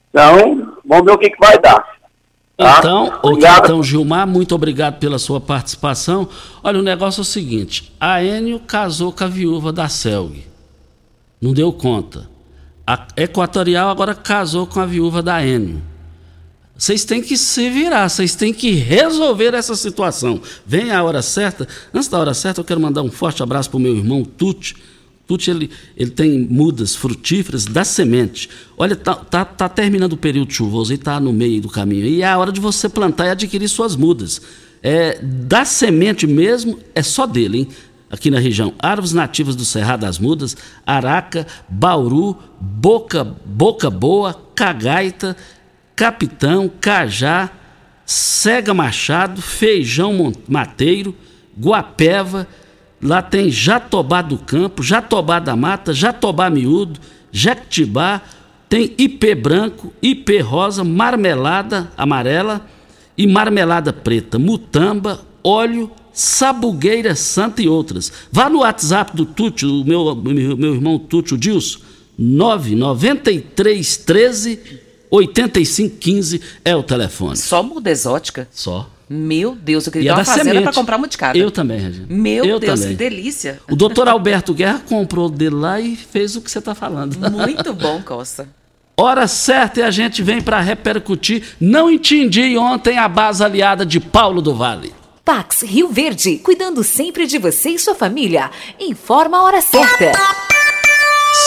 [0.09, 1.85] Então, vamos ver o que, que vai dar.
[2.57, 2.77] Tá?
[2.79, 6.29] Então, então, Gilmar, muito obrigado pela sua participação.
[6.63, 10.47] Olha, o negócio é o seguinte: a Enio casou com a viúva da Selg.
[11.43, 12.31] Não deu conta.
[12.87, 15.83] A Equatorial agora casou com a viúva da Enio.
[16.79, 20.41] Vocês têm que se virar, vocês têm que resolver essa situação.
[20.67, 21.67] Vem a hora certa.
[21.93, 24.77] Antes da hora certa, eu quero mandar um forte abraço para o meu irmão Tuti
[25.27, 28.49] Tuti, ele, ele tem mudas frutíferas da semente.
[28.79, 32.07] Olha, tá, tá, tá terminando o período chuvoso e está no meio do caminho.
[32.07, 34.41] E é a hora de você plantar e adquirir suas mudas.
[34.81, 37.69] É, da semente mesmo, é só dele, hein?
[38.09, 38.73] Aqui na região.
[38.79, 45.37] Árvores nativas do Cerrado das Mudas, Araca, Bauru, Boca, Boca Boa, Cagaita,
[45.97, 47.51] Capitão, Cajá,
[48.05, 51.13] Cega Machado, Feijão Mateiro,
[51.59, 52.47] Guapeva,
[53.03, 56.99] Lá tem Jatobá do Campo, Jatobá da Mata, Jatobá Miúdo,
[57.31, 58.23] Jequitibá,
[58.69, 62.67] tem IP branco, IP rosa, marmelada amarela
[63.17, 68.11] e marmelada preta, mutamba, óleo, sabugueira santa e outras.
[68.33, 71.81] Vá no WhatsApp do Túcio, o meu, meu, meu irmão Túcio Dilson,
[72.19, 77.37] 99313 8515 é o telefone.
[77.37, 78.49] Só muda exótica?
[78.53, 78.89] Só.
[79.09, 81.39] Meu Deus, eu E queria é dar uma da fazenda para comprar muticada.
[81.39, 82.07] Eu também, Regina.
[82.11, 82.97] Meu Eu Deus, também.
[82.97, 83.61] que delícia.
[83.71, 87.17] O doutor Alberto Guerra comprou dele lá e fez o que você está falando.
[87.31, 88.49] Muito bom, Costa.
[88.97, 91.45] Hora certa e a gente vem para repercutir.
[91.61, 94.93] Não entendi ontem a base aliada de Paulo do Vale.
[95.25, 98.51] Pax Rio Verde, cuidando sempre de você e sua família.
[98.81, 100.13] Informa a hora certa.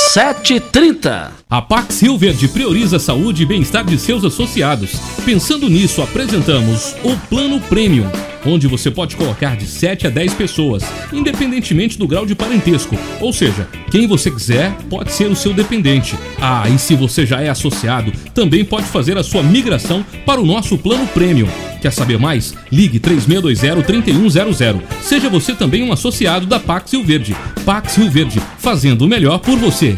[0.10, 1.30] 7h30.
[1.48, 4.94] A Pax Rio Verde prioriza a saúde e bem-estar de seus associados.
[5.24, 8.10] Pensando nisso, apresentamos o Plano Premium,
[8.46, 12.98] onde você pode colocar de 7 a 10 pessoas, independentemente do grau de parentesco.
[13.20, 16.16] Ou seja, quem você quiser pode ser o seu dependente.
[16.40, 20.46] Ah, e se você já é associado, também pode fazer a sua migração para o
[20.46, 21.48] nosso Plano Premium.
[21.82, 22.54] Quer saber mais?
[22.72, 24.82] Ligue 3620-3100.
[25.02, 27.36] Seja você também um associado da Pax Rio Verde.
[27.66, 29.98] Pax Rio Verde, fazendo o melhor por você.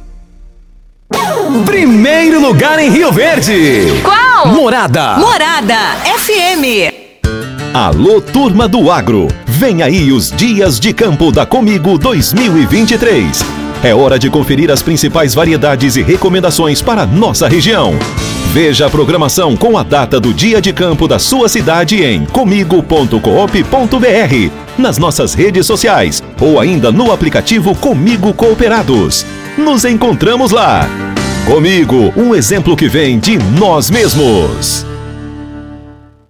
[1.65, 4.01] Primeiro lugar em Rio Verde.
[4.03, 4.47] Qual?
[4.47, 5.17] Morada.
[5.17, 5.75] Morada
[6.17, 6.93] FM.
[7.73, 9.27] Alô, turma do agro.
[9.45, 13.43] Vem aí os Dias de Campo da Comigo 2023.
[13.83, 17.93] É hora de conferir as principais variedades e recomendações para nossa região.
[18.51, 23.17] Veja a programação com a data do dia de campo da sua cidade em comigo.coop.br,
[24.77, 29.25] nas nossas redes sociais ou ainda no aplicativo Comigo Cooperados.
[29.57, 30.87] Nos encontramos lá.
[31.45, 34.85] Comigo, um exemplo que vem de nós mesmos.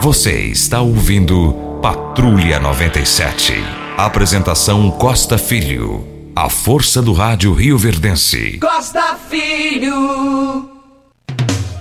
[0.00, 3.54] Você está ouvindo Patrulha 97.
[3.96, 6.04] Apresentação Costa Filho.
[6.34, 8.58] A força do rádio Rio Verdense.
[8.58, 10.68] Costa Filho.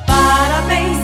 [0.05, 0.98] Parabéns.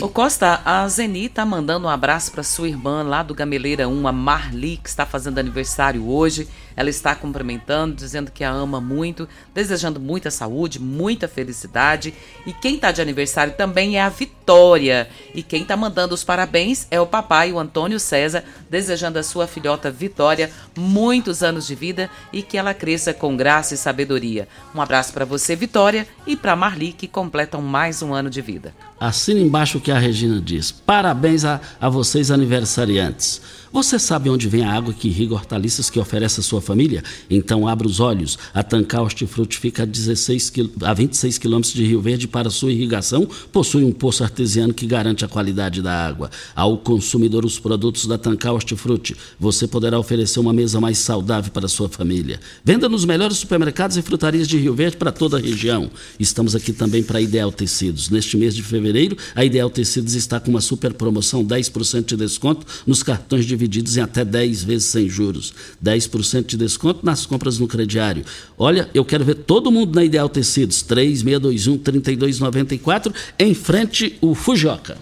[0.00, 4.08] Ô Costa, a Zeni tá mandando um abraço para sua irmã lá do Gameleira 1,
[4.08, 6.48] a Marli, que está fazendo aniversário hoje.
[6.76, 12.14] Ela está cumprimentando, dizendo que a ama muito, desejando muita saúde, muita felicidade.
[12.46, 15.08] E quem tá de aniversário também é a Vitória.
[15.34, 19.46] E quem tá mandando os parabéns é o papai, o Antônio César, desejando a sua
[19.46, 24.48] filhota Vitória muitos anos de vida e que ela cresça com graça e sabedoria.
[24.74, 28.74] Um abraço para você, Vitória, e para Marli, que completam mais um ano de vida.
[28.98, 30.70] Assina embaixo o que a Regina diz.
[30.70, 33.40] Parabéns a, a vocês aniversariantes.
[33.72, 37.04] Você sabe onde vem a água que irriga hortaliças que oferece a sua família?
[37.30, 38.36] Então abra os olhos.
[38.52, 42.72] A Tancar Hortifruti fica a, 16 quil- a 26 quilômetros de Rio Verde para sua
[42.72, 43.28] irrigação.
[43.52, 46.32] Possui um poço artesiano que garante a qualidade da água.
[46.52, 51.68] Ao consumidor os produtos da Tancar Hortifruti, você poderá oferecer uma mesa mais saudável para
[51.68, 52.40] sua família.
[52.64, 55.88] Venda nos melhores supermercados e frutarias de Rio Verde para toda a região.
[56.18, 58.10] Estamos aqui também para Ideal Tecidos.
[58.10, 62.66] Neste mês de fevereiro, a Ideal Tecidos está com uma super promoção, 10% de desconto
[62.84, 65.54] nos cartões divididos em até 10 vezes sem juros.
[65.84, 68.24] 10% de desconto nas compras no crediário.
[68.56, 74.96] Olha, eu quero ver todo mundo na Ideal Tecidos, 3621-3294, em frente o Fujoca.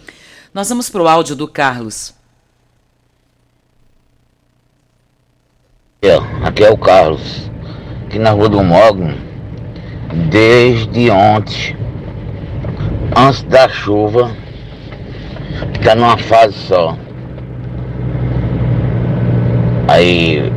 [0.53, 2.13] Nós vamos pro áudio do Carlos.
[6.43, 7.21] Aqui é o Carlos,
[8.07, 9.15] aqui na rua do Mogno,
[10.31, 11.77] desde ontem,
[13.17, 14.35] antes da chuva,
[15.85, 16.97] tá numa fase só.
[19.89, 20.53] Aí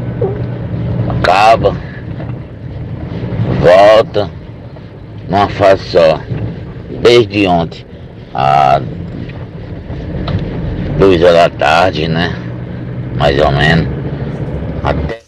[1.08, 1.74] acaba,
[3.62, 4.30] volta,
[5.30, 6.20] numa fase só.
[7.02, 7.86] desde ontem,
[8.34, 8.82] a
[11.00, 12.36] duas horas da tarde, né?
[13.18, 13.88] Mais ou menos.
[14.84, 15.21] Até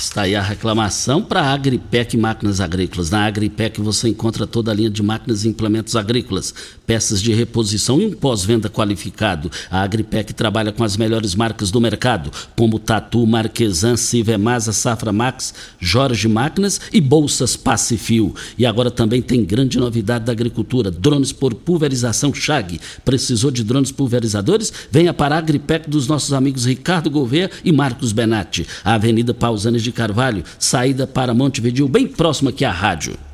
[0.00, 3.10] Está aí a reclamação para a Agripec Máquinas Agrícolas.
[3.10, 6.54] Na Agripec você encontra toda a linha de máquinas e implementos agrícolas,
[6.86, 9.52] peças de reposição e um pós-venda qualificado.
[9.70, 15.52] A Agripec trabalha com as melhores marcas do mercado, como Tatu, Marquesan, Sivemasa, Safra Max,
[15.78, 18.34] Jorge Máquinas e Bolsas Pacifil.
[18.56, 22.80] E agora também tem grande novidade da agricultura, drones por pulverização Chag.
[23.04, 24.72] Precisou de drones pulverizadores?
[24.90, 28.66] Venha para a Agripec dos nossos amigos Ricardo Gouveia e Marcos Benatti.
[28.82, 33.29] A Avenida Pausanes de Carvalho, saída para Montevideo, bem próximo aqui à rádio.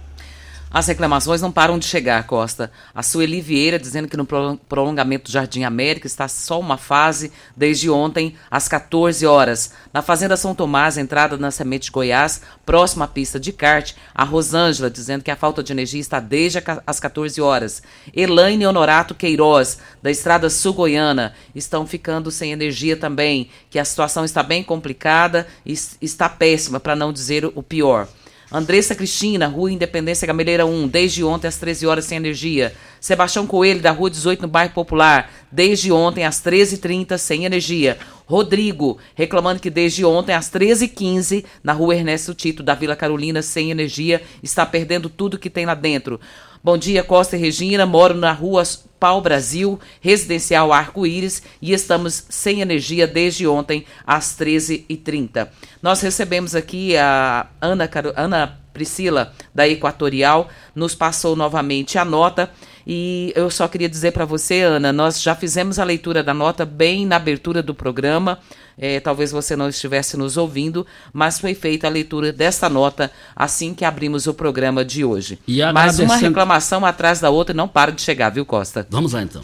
[0.76, 2.70] As reclamações não param de chegar, Costa.
[2.94, 7.32] A Sueli Vieira dizendo que no pro- prolongamento do Jardim América está só uma fase
[7.56, 9.72] desde ontem às 14 horas.
[9.90, 14.90] Na Fazenda São Tomás, entrada na Semente Goiás, próxima à pista de kart, a Rosângela
[14.90, 17.82] dizendo que a falta de energia está desde as 14 horas.
[18.14, 24.26] Elaine Honorato Queiroz, da Estrada Sul Goiana, estão ficando sem energia também, que a situação
[24.26, 25.72] está bem complicada e
[26.02, 28.06] está péssima, para não dizer o pior.
[28.50, 32.72] Andressa Cristina, Rua Independência Gameleira 1, desde ontem às 13 horas sem energia.
[33.00, 37.98] Sebastião Coelho, da Rua 18, no bairro Popular, desde ontem às 13h30 sem energia.
[38.24, 43.70] Rodrigo, reclamando que desde ontem às 13h15, na Rua Ernesto Tito, da Vila Carolina, sem
[43.70, 46.20] energia, está perdendo tudo que tem lá dentro.
[46.66, 47.86] Bom dia, Costa e Regina.
[47.86, 48.64] Moro na rua
[48.98, 55.46] Pau Brasil, residencial Arco-Íris, e estamos sem energia desde ontem às 13h30.
[55.80, 62.50] Nós recebemos aqui a Ana, Ana Priscila, da Equatorial, nos passou novamente a nota.
[62.84, 66.64] E eu só queria dizer para você, Ana, nós já fizemos a leitura da nota
[66.64, 68.40] bem na abertura do programa.
[68.78, 73.72] É, talvez você não estivesse nos ouvindo, mas foi feita a leitura desta nota assim
[73.72, 75.38] que abrimos o programa de hoje.
[75.48, 78.86] E Mas uma reclamação atrás da outra não para de chegar, viu, Costa?
[78.90, 79.42] Vamos lá então.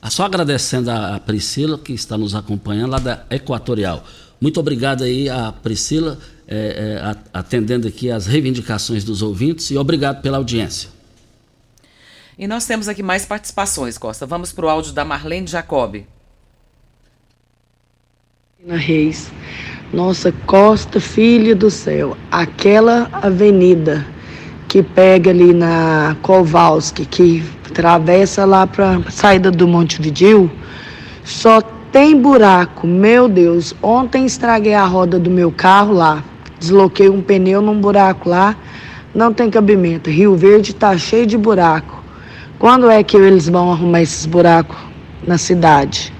[0.00, 4.04] Ah, Só agradecendo a Priscila, que está nos acompanhando lá da Equatorial.
[4.40, 6.18] Muito obrigado aí a Priscila,
[6.48, 10.88] eh, a- atendendo aqui as reivindicações dos ouvintes e obrigado pela audiência.
[12.36, 14.26] E nós temos aqui mais participações, Costa.
[14.26, 16.04] Vamos para o áudio da Marlene Jacob.
[18.62, 19.32] Cristina Reis.
[19.92, 24.06] Nossa, Costa, filha do céu, aquela avenida
[24.68, 30.48] que pega ali na Kowalski, que atravessa lá para saída do Montevideo,
[31.24, 31.60] só
[31.90, 32.86] tem buraco.
[32.86, 36.22] Meu Deus, ontem estraguei a roda do meu carro lá,
[36.60, 38.56] desloquei um pneu num buraco lá,
[39.12, 40.08] não tem cabimento.
[40.08, 42.00] Rio Verde tá cheio de buraco.
[42.60, 44.76] Quando é que eles vão arrumar esses buracos
[45.26, 46.12] na cidade?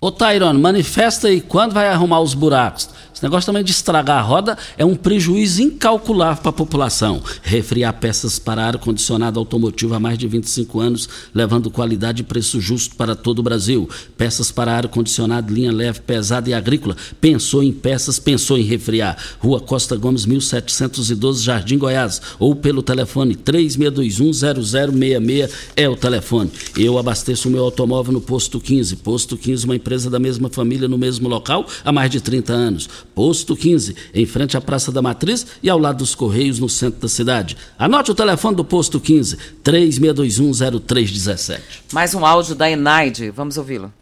[0.00, 2.88] Ô Tairone, manifesta aí quando vai arrumar os buracos.
[3.18, 7.20] Esse negócio também de estragar a roda é um prejuízo incalculável para a população.
[7.42, 12.94] Refriar peças para ar-condicionado automotivo há mais de 25 anos, levando qualidade e preço justo
[12.94, 13.90] para todo o Brasil.
[14.16, 16.96] Peças para ar-condicionado, linha leve, pesada e agrícola.
[17.20, 19.16] Pensou em peças, pensou em refriar.
[19.40, 22.22] Rua Costa Gomes, 1712, Jardim Goiás.
[22.38, 26.52] Ou pelo telefone 3621-0066 é o telefone.
[26.76, 28.94] Eu abasteço o meu automóvel no Posto 15.
[28.94, 32.88] Posto 15, uma empresa da mesma família no mesmo local há mais de 30 anos.
[33.18, 37.00] Posto 15, em frente à Praça da Matriz e ao lado dos Correios, no centro
[37.00, 37.56] da cidade.
[37.76, 41.58] Anote o telefone do Posto 15, 36210317.
[41.92, 43.28] Mais um áudio da Enaide.
[43.30, 43.92] Vamos ouvi-lo.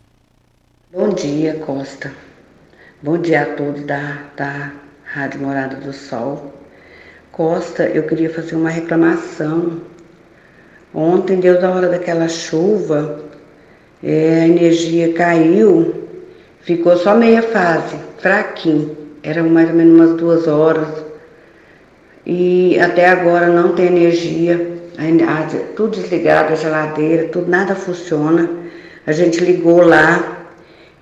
[0.92, 2.12] Bom dia, Costa.
[3.02, 4.72] Bom dia a todos da, da
[5.04, 6.52] Rádio Morada do Sol.
[7.32, 9.80] Costa, eu queria fazer uma reclamação.
[10.92, 13.24] Ontem, deu da hora daquela chuva,
[14.02, 16.06] é, a energia caiu,
[16.60, 19.05] ficou só meia fase, fraquinho.
[19.26, 20.86] Eram mais ou menos umas duas horas.
[22.24, 24.76] E até agora não tem energia.
[25.74, 28.48] Tudo desligado, a geladeira, tudo, nada funciona.
[29.04, 30.46] A gente ligou lá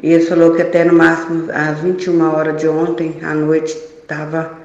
[0.03, 4.59] e eles falou que até no máximo às 21 horas de ontem à noite estava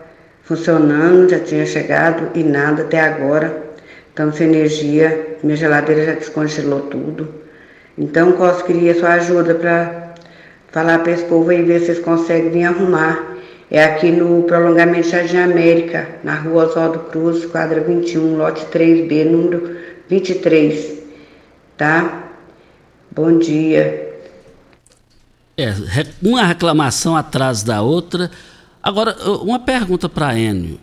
[0.43, 3.61] funcionando, já tinha chegado e nada até agora.
[4.07, 7.27] Estamos sem energia, minha geladeira já descongelou tudo.
[7.97, 10.13] Então, Costa queria sua ajuda para
[10.71, 13.37] falar para esse povo aí ver se eles conseguem vir arrumar.
[13.71, 19.77] É aqui no prolongamento Jardim América, na rua Oswaldo Cruz, quadra 21, lote 3B, número
[20.09, 21.03] 23.
[21.77, 22.31] Tá?
[23.11, 24.09] Bom dia.
[25.55, 25.73] É,
[26.23, 28.31] uma reclamação atrás da outra.
[28.81, 30.79] Agora, uma pergunta para Enio.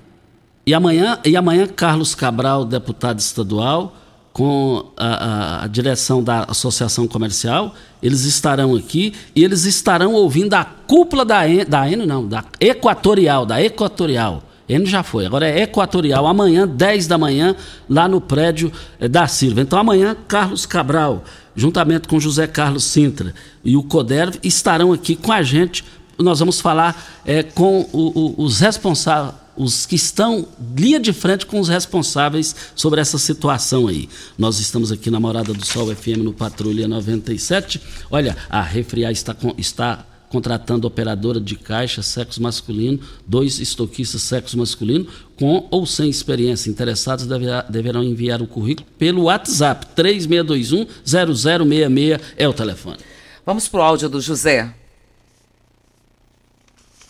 [0.64, 3.96] E amanhã, e amanhã, Carlos Cabral, deputado estadual,
[4.36, 10.52] com a, a- a direção da Associação Comercial, eles estarão aqui e eles estarão ouvindo
[10.52, 14.42] a cúpula da, da Enio, não, da Equatorial, da Equatorial.
[14.68, 15.24] N já foi.
[15.24, 17.56] Agora é Equatorial, amanhã, 10 da manhã,
[17.88, 18.70] lá no prédio
[19.00, 19.62] eh, da Silva.
[19.62, 21.24] Então amanhã, Carlos Cabral,
[21.54, 23.32] juntamente com José Carlos Sintra
[23.64, 25.82] e o Coderv, estarão aqui com a gente.
[26.18, 30.46] Nós vamos falar é, com o, o, os responsáveis os que estão
[30.76, 34.08] linha de frente com os responsáveis sobre essa situação aí.
[34.36, 37.80] Nós estamos aqui na Morada do Sol FM no Patrulha 97.
[38.10, 45.06] Olha, a Refriar está, está contratando operadora de caixa sexo masculino, dois estoquistas sexo masculino,
[45.38, 46.70] com ou sem experiência.
[46.70, 52.98] Interessados deverá, deverão enviar o currículo pelo WhatsApp 3621-0066 é o telefone.
[53.44, 54.72] Vamos para o áudio do José.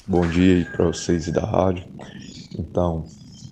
[0.06, 1.84] Bom dia aí para vocês da rádio.
[2.58, 3.04] Então,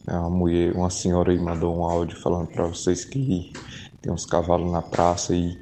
[0.09, 3.53] uma mulher, uma senhora aí mandou um áudio falando para vocês que
[4.01, 5.57] tem uns cavalos na praça aí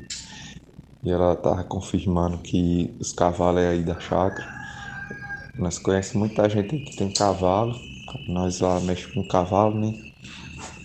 [1.03, 4.49] e ela tava confirmando que os cavalos é aí da chácara.
[5.59, 7.75] Nós conhecemos muita gente que tem cavalo,
[8.29, 9.95] nós lá mexemos com cavalo, né?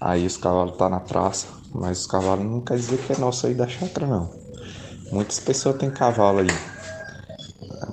[0.02, 3.46] Aí os cavalos tá na praça, mas os cavalos não quer dizer que é nosso
[3.46, 4.30] aí da chácara não.
[5.12, 6.77] Muitas pessoas têm cavalo aí.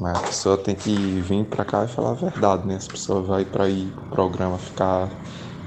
[0.01, 2.77] Mas a pessoa tem que vir pra cá e falar a verdade, né?
[2.77, 5.09] As pessoas vão para ir pro programa ficar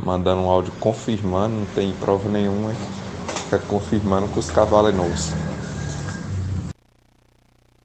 [0.03, 2.73] mandando um áudio confirmando, não tem prova nenhuma,
[3.43, 5.34] fica confirmando que os cavalos é nossos.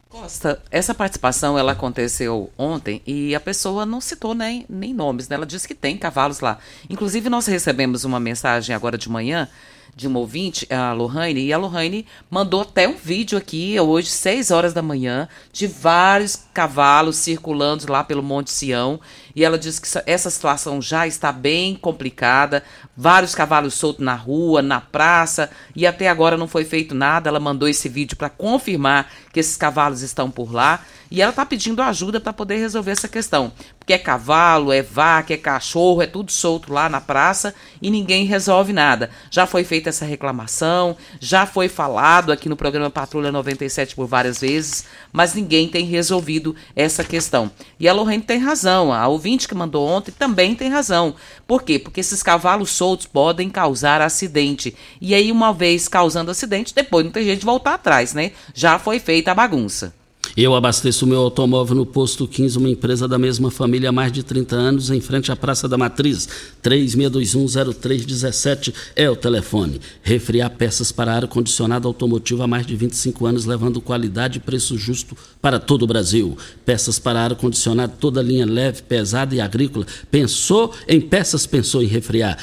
[0.09, 5.36] Costa, essa participação ela aconteceu ontem e a pessoa não citou nem, nem nomes, né?
[5.36, 6.59] Ela disse que tem cavalos lá.
[6.88, 9.49] Inclusive, nós recebemos uma mensagem agora de manhã
[9.95, 14.51] de uma ouvinte, a Lohane, e a Lohane mandou até um vídeo aqui, hoje, 6
[14.51, 18.99] horas da manhã, de vários cavalos circulando lá pelo Monte Sião.
[19.35, 22.62] E ela disse que essa situação já está bem complicada,
[22.97, 27.28] vários cavalos soltos na rua, na praça, e até agora não foi feito nada.
[27.28, 30.85] Ela mandou esse vídeo para confirmar que esses cavalos estão por lá.
[31.11, 33.53] E ela está pedindo ajuda para poder resolver essa questão.
[33.78, 38.24] Porque é cavalo, é vaca, é cachorro, é tudo solto lá na praça e ninguém
[38.24, 39.11] resolve nada.
[39.30, 44.41] Já foi feita essa reclamação, já foi falado aqui no programa Patrulha 97 por várias
[44.41, 47.51] vezes, mas ninguém tem resolvido essa questão.
[47.78, 51.14] E a Lorraine tem razão, a ouvinte que mandou ontem também tem razão.
[51.47, 51.79] Por quê?
[51.79, 54.75] Porque esses cavalos soltos podem causar acidente.
[55.01, 58.33] E aí, uma vez causando acidente, depois não tem jeito de voltar atrás, né?
[58.53, 59.95] Já foi feita a bagunça.
[60.35, 64.22] Eu abasteço meu automóvel no Posto 15, uma empresa da mesma família há mais de
[64.22, 66.26] 30 anos, em frente à Praça da Matriz.
[66.64, 69.78] 36210317 é o telefone.
[70.03, 75.14] Refriar peças para ar-condicionado automotivo há mais de 25 anos, levando qualidade e preço justo
[75.41, 76.35] para todo o Brasil.
[76.64, 79.85] Peças para ar-condicionado, toda linha leve, pesada e agrícola.
[80.11, 82.39] Pensou em peças, pensou em refriar.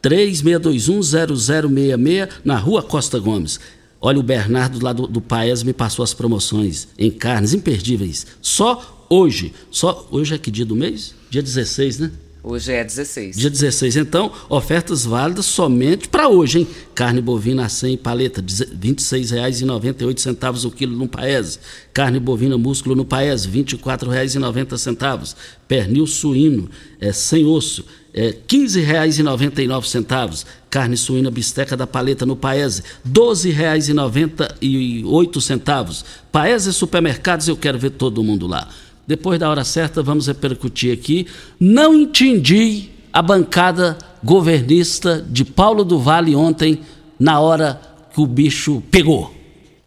[0.00, 3.58] 36210066 na Rua Costa Gomes.
[4.04, 8.26] Olha, o Bernardo lá do, do Paes me passou as promoções em carnes imperdíveis.
[8.42, 9.54] Só hoje.
[9.70, 11.14] Só hoje é que dia do mês?
[11.30, 12.10] Dia 16, né?
[12.44, 13.36] Hoje é 16.
[13.36, 13.94] Dia 16.
[13.94, 16.66] Então, ofertas válidas somente para hoje, hein?
[16.92, 21.60] Carne bovina 100 paleta, R$ 26,98 o quilo no Paese.
[21.92, 25.36] Carne bovina músculo no Paese, R$ 24,90.
[25.68, 26.68] Pernil suíno,
[27.00, 27.84] é, sem osso,
[28.14, 30.44] é, R$ 15,99.
[30.68, 36.04] Carne suína bisteca da paleta no Paese, R$ 12,98.
[36.30, 38.68] Paese Supermercados, eu quero ver todo mundo lá.
[39.06, 41.26] Depois da hora certa, vamos repercutir aqui.
[41.58, 46.80] Não entendi a bancada governista de Paulo do Vale ontem,
[47.18, 47.80] na hora
[48.14, 49.34] que o bicho pegou.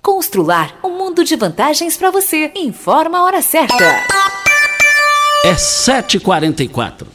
[0.02, 2.52] Constrular um mundo de vantagens para você.
[2.56, 3.84] Informa a hora certa.
[5.44, 7.15] É 7h44.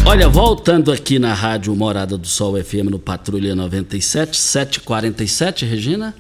[0.08, 6.16] Olha, voltando aqui na Rádio Morada do Sol FM no Patrulha 97, 747, Regina.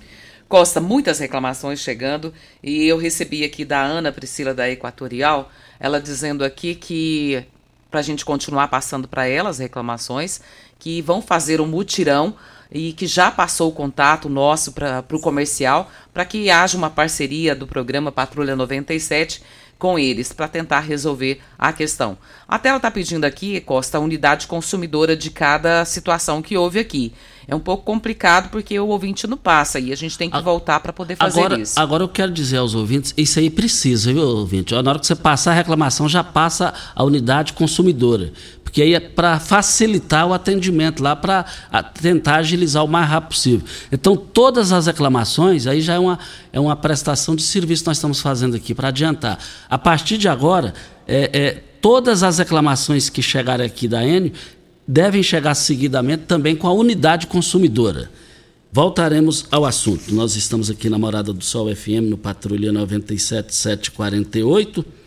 [0.49, 2.33] Costa, muitas reclamações chegando
[2.63, 7.45] e eu recebi aqui da Ana Priscila da Equatorial, ela dizendo aqui que
[7.91, 10.41] para a gente continuar passando para ela as reclamações,
[10.79, 12.35] que vão fazer um mutirão
[12.71, 17.55] e que já passou o contato nosso para o comercial para que haja uma parceria
[17.55, 19.41] do programa Patrulha 97
[19.77, 22.17] com eles para tentar resolver a questão.
[22.47, 27.13] Até ela está pedindo aqui, Costa, a unidade consumidora de cada situação que houve aqui.
[27.47, 30.79] É um pouco complicado porque o ouvinte não passa e a gente tem que voltar
[30.79, 31.79] para poder fazer Agora, isso.
[31.79, 34.73] agora eu quero dizer aos ouvintes, isso aí precisa, viu, ouvinte?
[34.73, 38.33] Na hora que você passar a reclamação, já passa a unidade consumidora.
[38.75, 41.45] Porque aí é para facilitar o atendimento lá, para
[41.93, 43.65] tentar agilizar o mais rápido possível.
[43.89, 46.19] Então, todas as reclamações, aí já é uma,
[46.51, 49.39] é uma prestação de serviço que nós estamos fazendo aqui, para adiantar.
[49.69, 50.73] A partir de agora,
[51.07, 54.33] é, é, todas as reclamações que chegarem aqui da Enio
[54.85, 58.11] devem chegar seguidamente também com a unidade consumidora.
[58.73, 60.13] Voltaremos ao assunto.
[60.13, 65.04] Nós estamos aqui na Morada do Sol FM, no Patrulha 97748.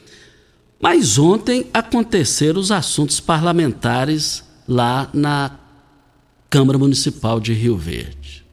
[0.81, 5.59] Mas ontem aconteceram os assuntos parlamentares lá na
[6.49, 8.45] Câmara Municipal de Rio Verde.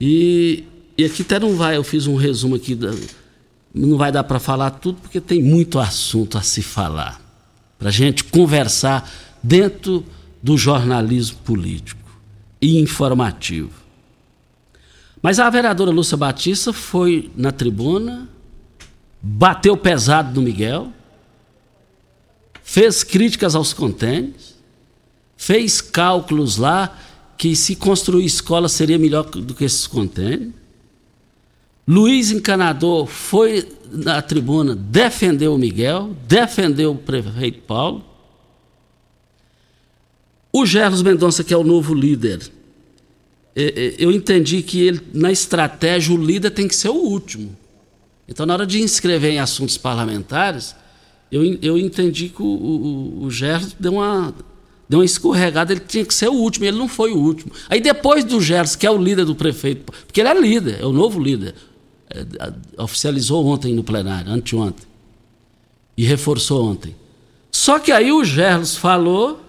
[0.00, 0.64] E,
[0.96, 2.78] e aqui até não vai, eu fiz um resumo aqui,
[3.74, 7.20] não vai dar para falar tudo, porque tem muito assunto a se falar.
[7.78, 9.10] Para gente conversar
[9.42, 10.04] dentro
[10.42, 12.00] do jornalismo político
[12.60, 13.82] e informativo.
[15.20, 18.28] Mas a vereadora Lúcia Batista foi na tribuna,
[19.22, 20.92] bateu pesado no Miguel,
[22.62, 24.56] fez críticas aos contêineres,
[25.36, 26.98] fez cálculos lá
[27.38, 30.50] que se construir escola seria melhor do que esses contêineres.
[31.86, 38.04] Luiz Encanador foi na tribuna, defendeu o Miguel, defendeu o prefeito Paulo.
[40.52, 42.40] O Gerlos Mendonça, que é o novo líder,
[43.98, 47.56] eu entendi que ele, na estratégia o líder tem que ser o último.
[48.28, 50.74] Então, na hora de inscrever em assuntos parlamentares,
[51.30, 54.34] eu, eu entendi que o, o, o Gerson deu uma,
[54.88, 57.52] deu uma escorregada, ele tinha que ser o último, ele não foi o último.
[57.68, 60.86] Aí depois do Gerson, que é o líder do prefeito, porque ele é líder, é
[60.86, 61.54] o novo líder,
[62.10, 62.52] é,
[62.82, 64.86] oficializou ontem no plenário, anteontem,
[65.96, 66.94] e reforçou ontem.
[67.50, 69.40] Só que aí o Gerson falou,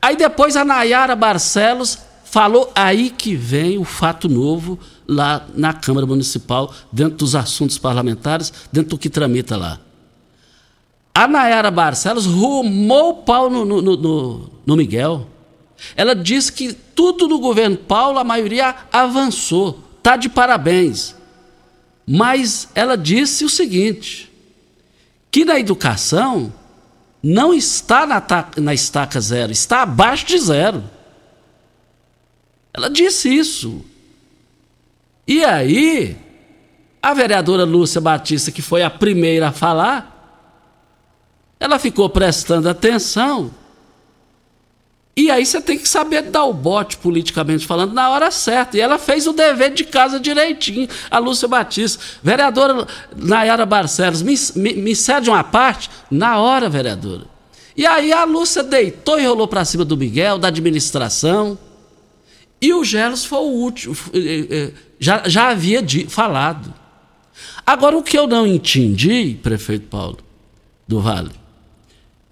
[0.00, 1.98] aí depois a Nayara Barcelos
[2.32, 8.50] falou, aí que vem o fato novo lá na Câmara Municipal, dentro dos assuntos parlamentares,
[8.72, 9.78] dentro do que tramita lá.
[11.14, 15.26] A Nayara Barcelos rumou o pau no, no, no, no Miguel.
[15.94, 19.78] Ela disse que tudo no governo Paulo, a maioria avançou.
[20.02, 21.14] Tá de parabéns.
[22.06, 24.32] Mas ela disse o seguinte:
[25.30, 26.50] que na educação
[27.22, 28.22] não está na,
[28.56, 30.82] na estaca zero, está abaixo de zero.
[32.72, 33.84] Ela disse isso.
[35.26, 36.16] E aí,
[37.02, 40.08] a vereadora Lúcia Batista, que foi a primeira a falar,
[41.60, 43.52] ela ficou prestando atenção
[45.14, 48.76] e aí você tem que saber dar o bote politicamente falando na hora certa.
[48.76, 52.02] E ela fez o dever de casa direitinho, a Lúcia Batista.
[52.22, 55.90] Vereadora Nayara Barcelos, me, me, me cede uma parte?
[56.10, 57.24] Na hora, vereadora.
[57.76, 61.58] E aí a Lúcia deitou e rolou para cima do Miguel, da administração.
[62.62, 66.72] E o Gelos foi o último, eh, eh, já, já havia falado.
[67.66, 70.18] Agora, o que eu não entendi, prefeito Paulo
[70.86, 71.32] do Vale,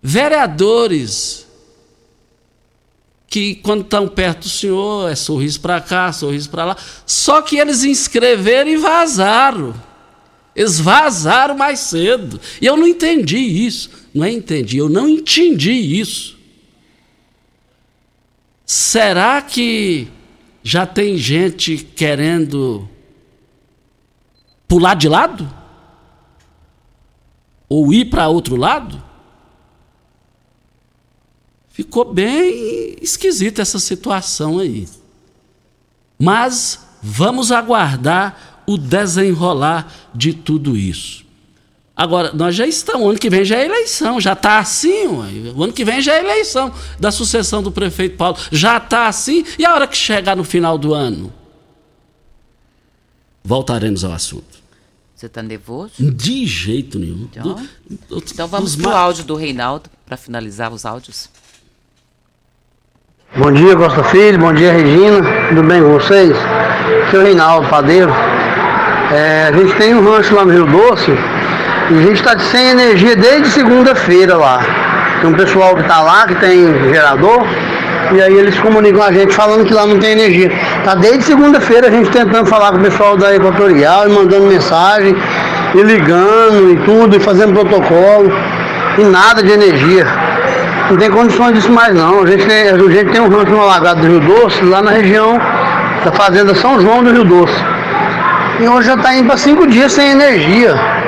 [0.00, 1.48] vereadores
[3.26, 6.76] que quando estão perto do senhor é sorriso para cá, sorriso para lá.
[7.04, 9.74] Só que eles inscreveram e vazaram.
[10.54, 12.40] Eles vazaram mais cedo.
[12.60, 13.90] E eu não entendi isso.
[14.14, 16.38] Não é entendi, eu não entendi isso.
[18.64, 20.08] Será que
[20.62, 22.88] já tem gente querendo
[24.68, 25.50] pular de lado?
[27.68, 29.02] Ou ir para outro lado?
[31.68, 34.86] Ficou bem esquisita essa situação aí.
[36.18, 41.24] Mas vamos aguardar o desenrolar de tudo isso.
[41.96, 45.52] Agora, nós já estamos, o ano que vem já é eleição, já está assim, ué.
[45.54, 49.44] o ano que vem já é eleição da sucessão do prefeito Paulo, já está assim,
[49.58, 51.32] e a hora que chegar no final do ano?
[53.44, 54.60] Voltaremos ao assunto.
[55.14, 55.92] Você está nervoso?
[55.98, 57.28] De jeito nenhum.
[57.30, 57.42] Então,
[58.08, 61.28] do, do, então vamos para o áudio do Reinaldo, para finalizar os áudios.
[63.36, 64.38] Bom dia, Costa Filho.
[64.38, 65.48] Bom dia, Regina.
[65.50, 66.32] Tudo bem com vocês?
[67.06, 68.10] Aqui é o Reinaldo Padeiro.
[69.12, 71.12] É, a gente tem um rancho lá no Rio Doce
[71.98, 74.60] a gente está sem energia desde segunda-feira lá.
[75.20, 77.44] Tem um pessoal que está lá, que tem gerador,
[78.12, 80.50] e aí eles comunicam a gente falando que lá não tem energia.
[80.84, 85.16] Tá desde segunda-feira a gente tentando falar com o pessoal da Equatorial e mandando mensagem,
[85.74, 88.32] e ligando e tudo, e fazendo protocolo,
[88.96, 90.06] e nada de energia.
[90.90, 92.22] Não tem condições disso mais não.
[92.22, 94.92] A gente tem, a gente tem um rancho no alagado do Rio Doce, lá na
[94.92, 95.38] região
[96.04, 97.54] da fazenda São João do Rio Doce.
[98.60, 100.99] E hoje já está indo para cinco dias sem energia.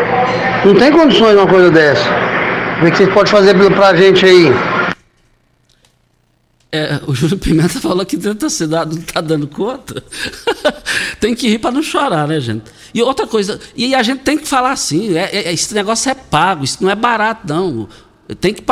[0.64, 2.04] Não tem condições uma coisa dessa.
[2.80, 4.46] O que vocês podem fazer para a gente aí?
[6.70, 10.02] É, o Júlio Pimenta falou que dentro da cidade não está dando conta.
[11.20, 12.64] tem que rir para não chorar, né, gente?
[12.94, 16.14] E outra coisa, e a gente tem que falar assim: é, é, esse negócio é
[16.14, 17.88] pago, isso não é barato, não.
[18.40, 18.62] Tem que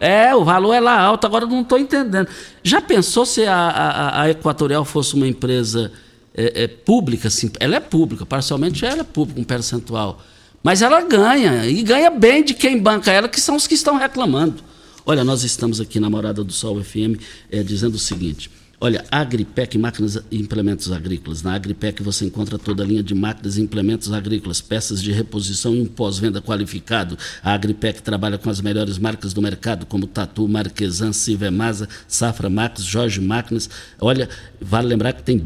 [0.00, 2.26] é, o valor é lá alto, agora não estou entendendo.
[2.62, 5.92] Já pensou se a, a, a Equatorial fosse uma empresa
[6.34, 7.28] é, é, pública?
[7.28, 10.20] Assim, ela é pública, parcialmente ela é pública, um percentual.
[10.62, 13.96] Mas ela ganha, e ganha bem de quem banca ela, que são os que estão
[13.96, 14.62] reclamando.
[15.06, 17.18] Olha, nós estamos aqui na Morada do Sol FM
[17.50, 18.50] é, dizendo o seguinte.
[18.82, 21.42] Olha, Agripec Máquinas e Implementos Agrícolas.
[21.42, 25.74] Na Agripec você encontra toda a linha de máquinas e implementos agrícolas, peças de reposição
[25.74, 27.18] e um pós-venda qualificado.
[27.42, 32.82] A Agripec trabalha com as melhores marcas do mercado, como Tatu, Marquesan, Sivemasa, Safra Max,
[32.82, 33.68] Jorge Máquinas.
[34.00, 35.38] Olha, vale lembrar que tem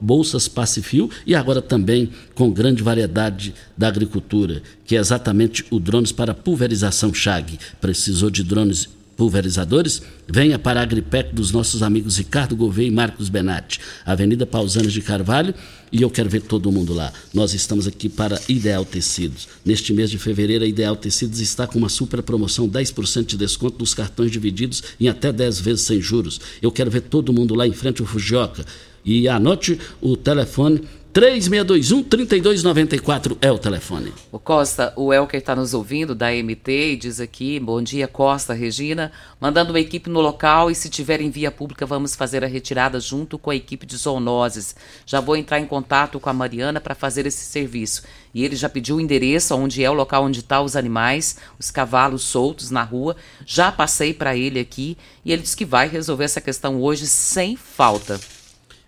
[0.00, 6.10] bolsas Pacifil e agora também com grande variedade da agricultura, que é exatamente o drones
[6.10, 7.60] para pulverização Chag.
[7.80, 8.88] Precisou de drones
[9.22, 14.92] pulverizadores, venha para a Agripec dos nossos amigos Ricardo Gouveia e Marcos Benatti, Avenida Pausanas
[14.92, 15.54] de Carvalho,
[15.92, 17.12] e eu quero ver todo mundo lá.
[17.32, 19.46] Nós estamos aqui para Ideal Tecidos.
[19.64, 23.78] Neste mês de fevereiro, a Ideal Tecidos está com uma super promoção, 10% de desconto
[23.78, 26.40] nos cartões divididos em até 10 vezes sem juros.
[26.60, 28.64] Eu quero ver todo mundo lá em frente ao Fujioka.
[29.04, 30.82] E anote o telefone
[31.12, 34.14] 3621-3294 é o telefone.
[34.30, 38.54] O Costa, o Elker está nos ouvindo da MT e diz aqui: bom dia, Costa,
[38.54, 42.46] Regina, mandando uma equipe no local e se tiver em via pública, vamos fazer a
[42.46, 44.74] retirada junto com a equipe de zoonoses.
[45.04, 48.04] Já vou entrar em contato com a Mariana para fazer esse serviço.
[48.34, 51.36] E ele já pediu o endereço onde é o local onde estão tá os animais,
[51.58, 53.14] os cavalos soltos na rua.
[53.44, 57.54] Já passei para ele aqui e ele disse que vai resolver essa questão hoje sem
[57.54, 58.18] falta.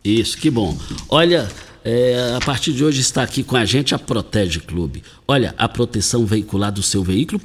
[0.02, 0.74] Isso, que bom.
[1.10, 1.50] Olha.
[1.86, 5.02] É, a partir de hoje está aqui com a gente a Protege Clube.
[5.28, 7.38] Olha, a proteção veicular do seu veículo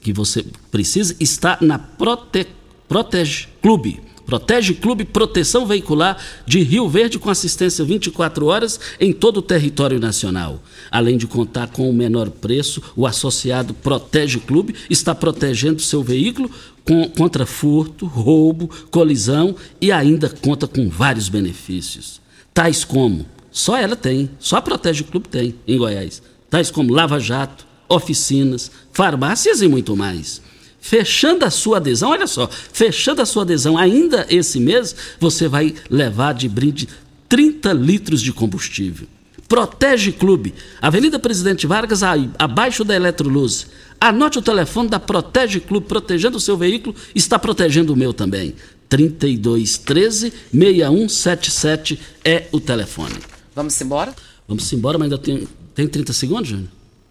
[0.00, 2.46] que você precisa está na Prote,
[2.88, 4.00] Protege Clube.
[4.24, 6.16] Protege Clube Proteção Veicular
[6.46, 10.62] de Rio Verde com assistência 24 horas em todo o território nacional.
[10.90, 16.50] Além de contar com o menor preço, o associado Protege Clube está protegendo seu veículo
[16.84, 22.22] com, contra furto, roubo, colisão e ainda conta com vários benefícios.
[22.54, 26.20] Tais como, só ela tem, só a Protege Clube tem em Goiás.
[26.50, 30.42] Tais como Lava Jato, oficinas, farmácias e muito mais.
[30.80, 35.72] Fechando a sua adesão, olha só, fechando a sua adesão ainda esse mês, você vai
[35.88, 36.88] levar de brinde
[37.28, 39.06] 30 litros de combustível.
[39.48, 40.52] Protege Clube,
[40.82, 42.00] Avenida Presidente Vargas,
[42.36, 43.68] abaixo da Eletroluz.
[44.00, 48.56] Anote o telefone da Protege Clube, protegendo o seu veículo, está protegendo o meu também.
[48.88, 53.33] 3213 6177 é o telefone.
[53.54, 54.14] Vamos embora?
[54.48, 56.68] Vamos embora, mas ainda tem, tem 30 segundos, Júnior?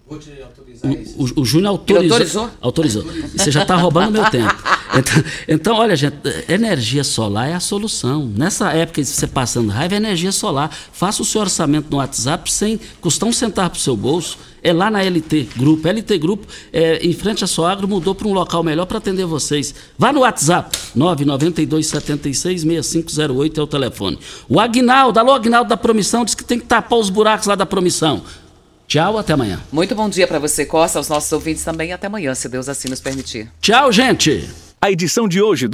[0.07, 2.03] Vou te autorizar o, o, o Júnior autorizou.
[2.03, 2.49] Ele autorizou?
[2.61, 3.03] Autorizou.
[3.35, 4.53] Você já está roubando meu tempo.
[4.95, 6.15] Então, então, olha, gente,
[6.47, 8.27] energia solar é a solução.
[8.27, 10.69] Nessa época de você passando raiva, é energia solar.
[10.69, 14.37] Faça o seu orçamento no WhatsApp sem custar um centavo para o seu bolso.
[14.63, 15.85] É lá na LT Grupo.
[15.87, 19.25] LT Grupo, é, em frente à sua agro, mudou para um local melhor para atender
[19.25, 19.75] vocês.
[19.97, 24.17] Vá no WhatsApp, 992766508 é o telefone.
[24.47, 27.65] O Agnaldo, alô Agnaldo da Promissão, diz que tem que tapar os buracos lá da
[27.65, 28.21] Promissão.
[28.87, 29.59] Tchau, até amanhã.
[29.71, 31.91] Muito bom dia para você, Costa, aos nossos ouvintes também.
[31.91, 33.49] Até amanhã, se Deus assim nos permitir.
[33.59, 34.47] Tchau, gente.
[34.79, 35.71] A edição de hoje do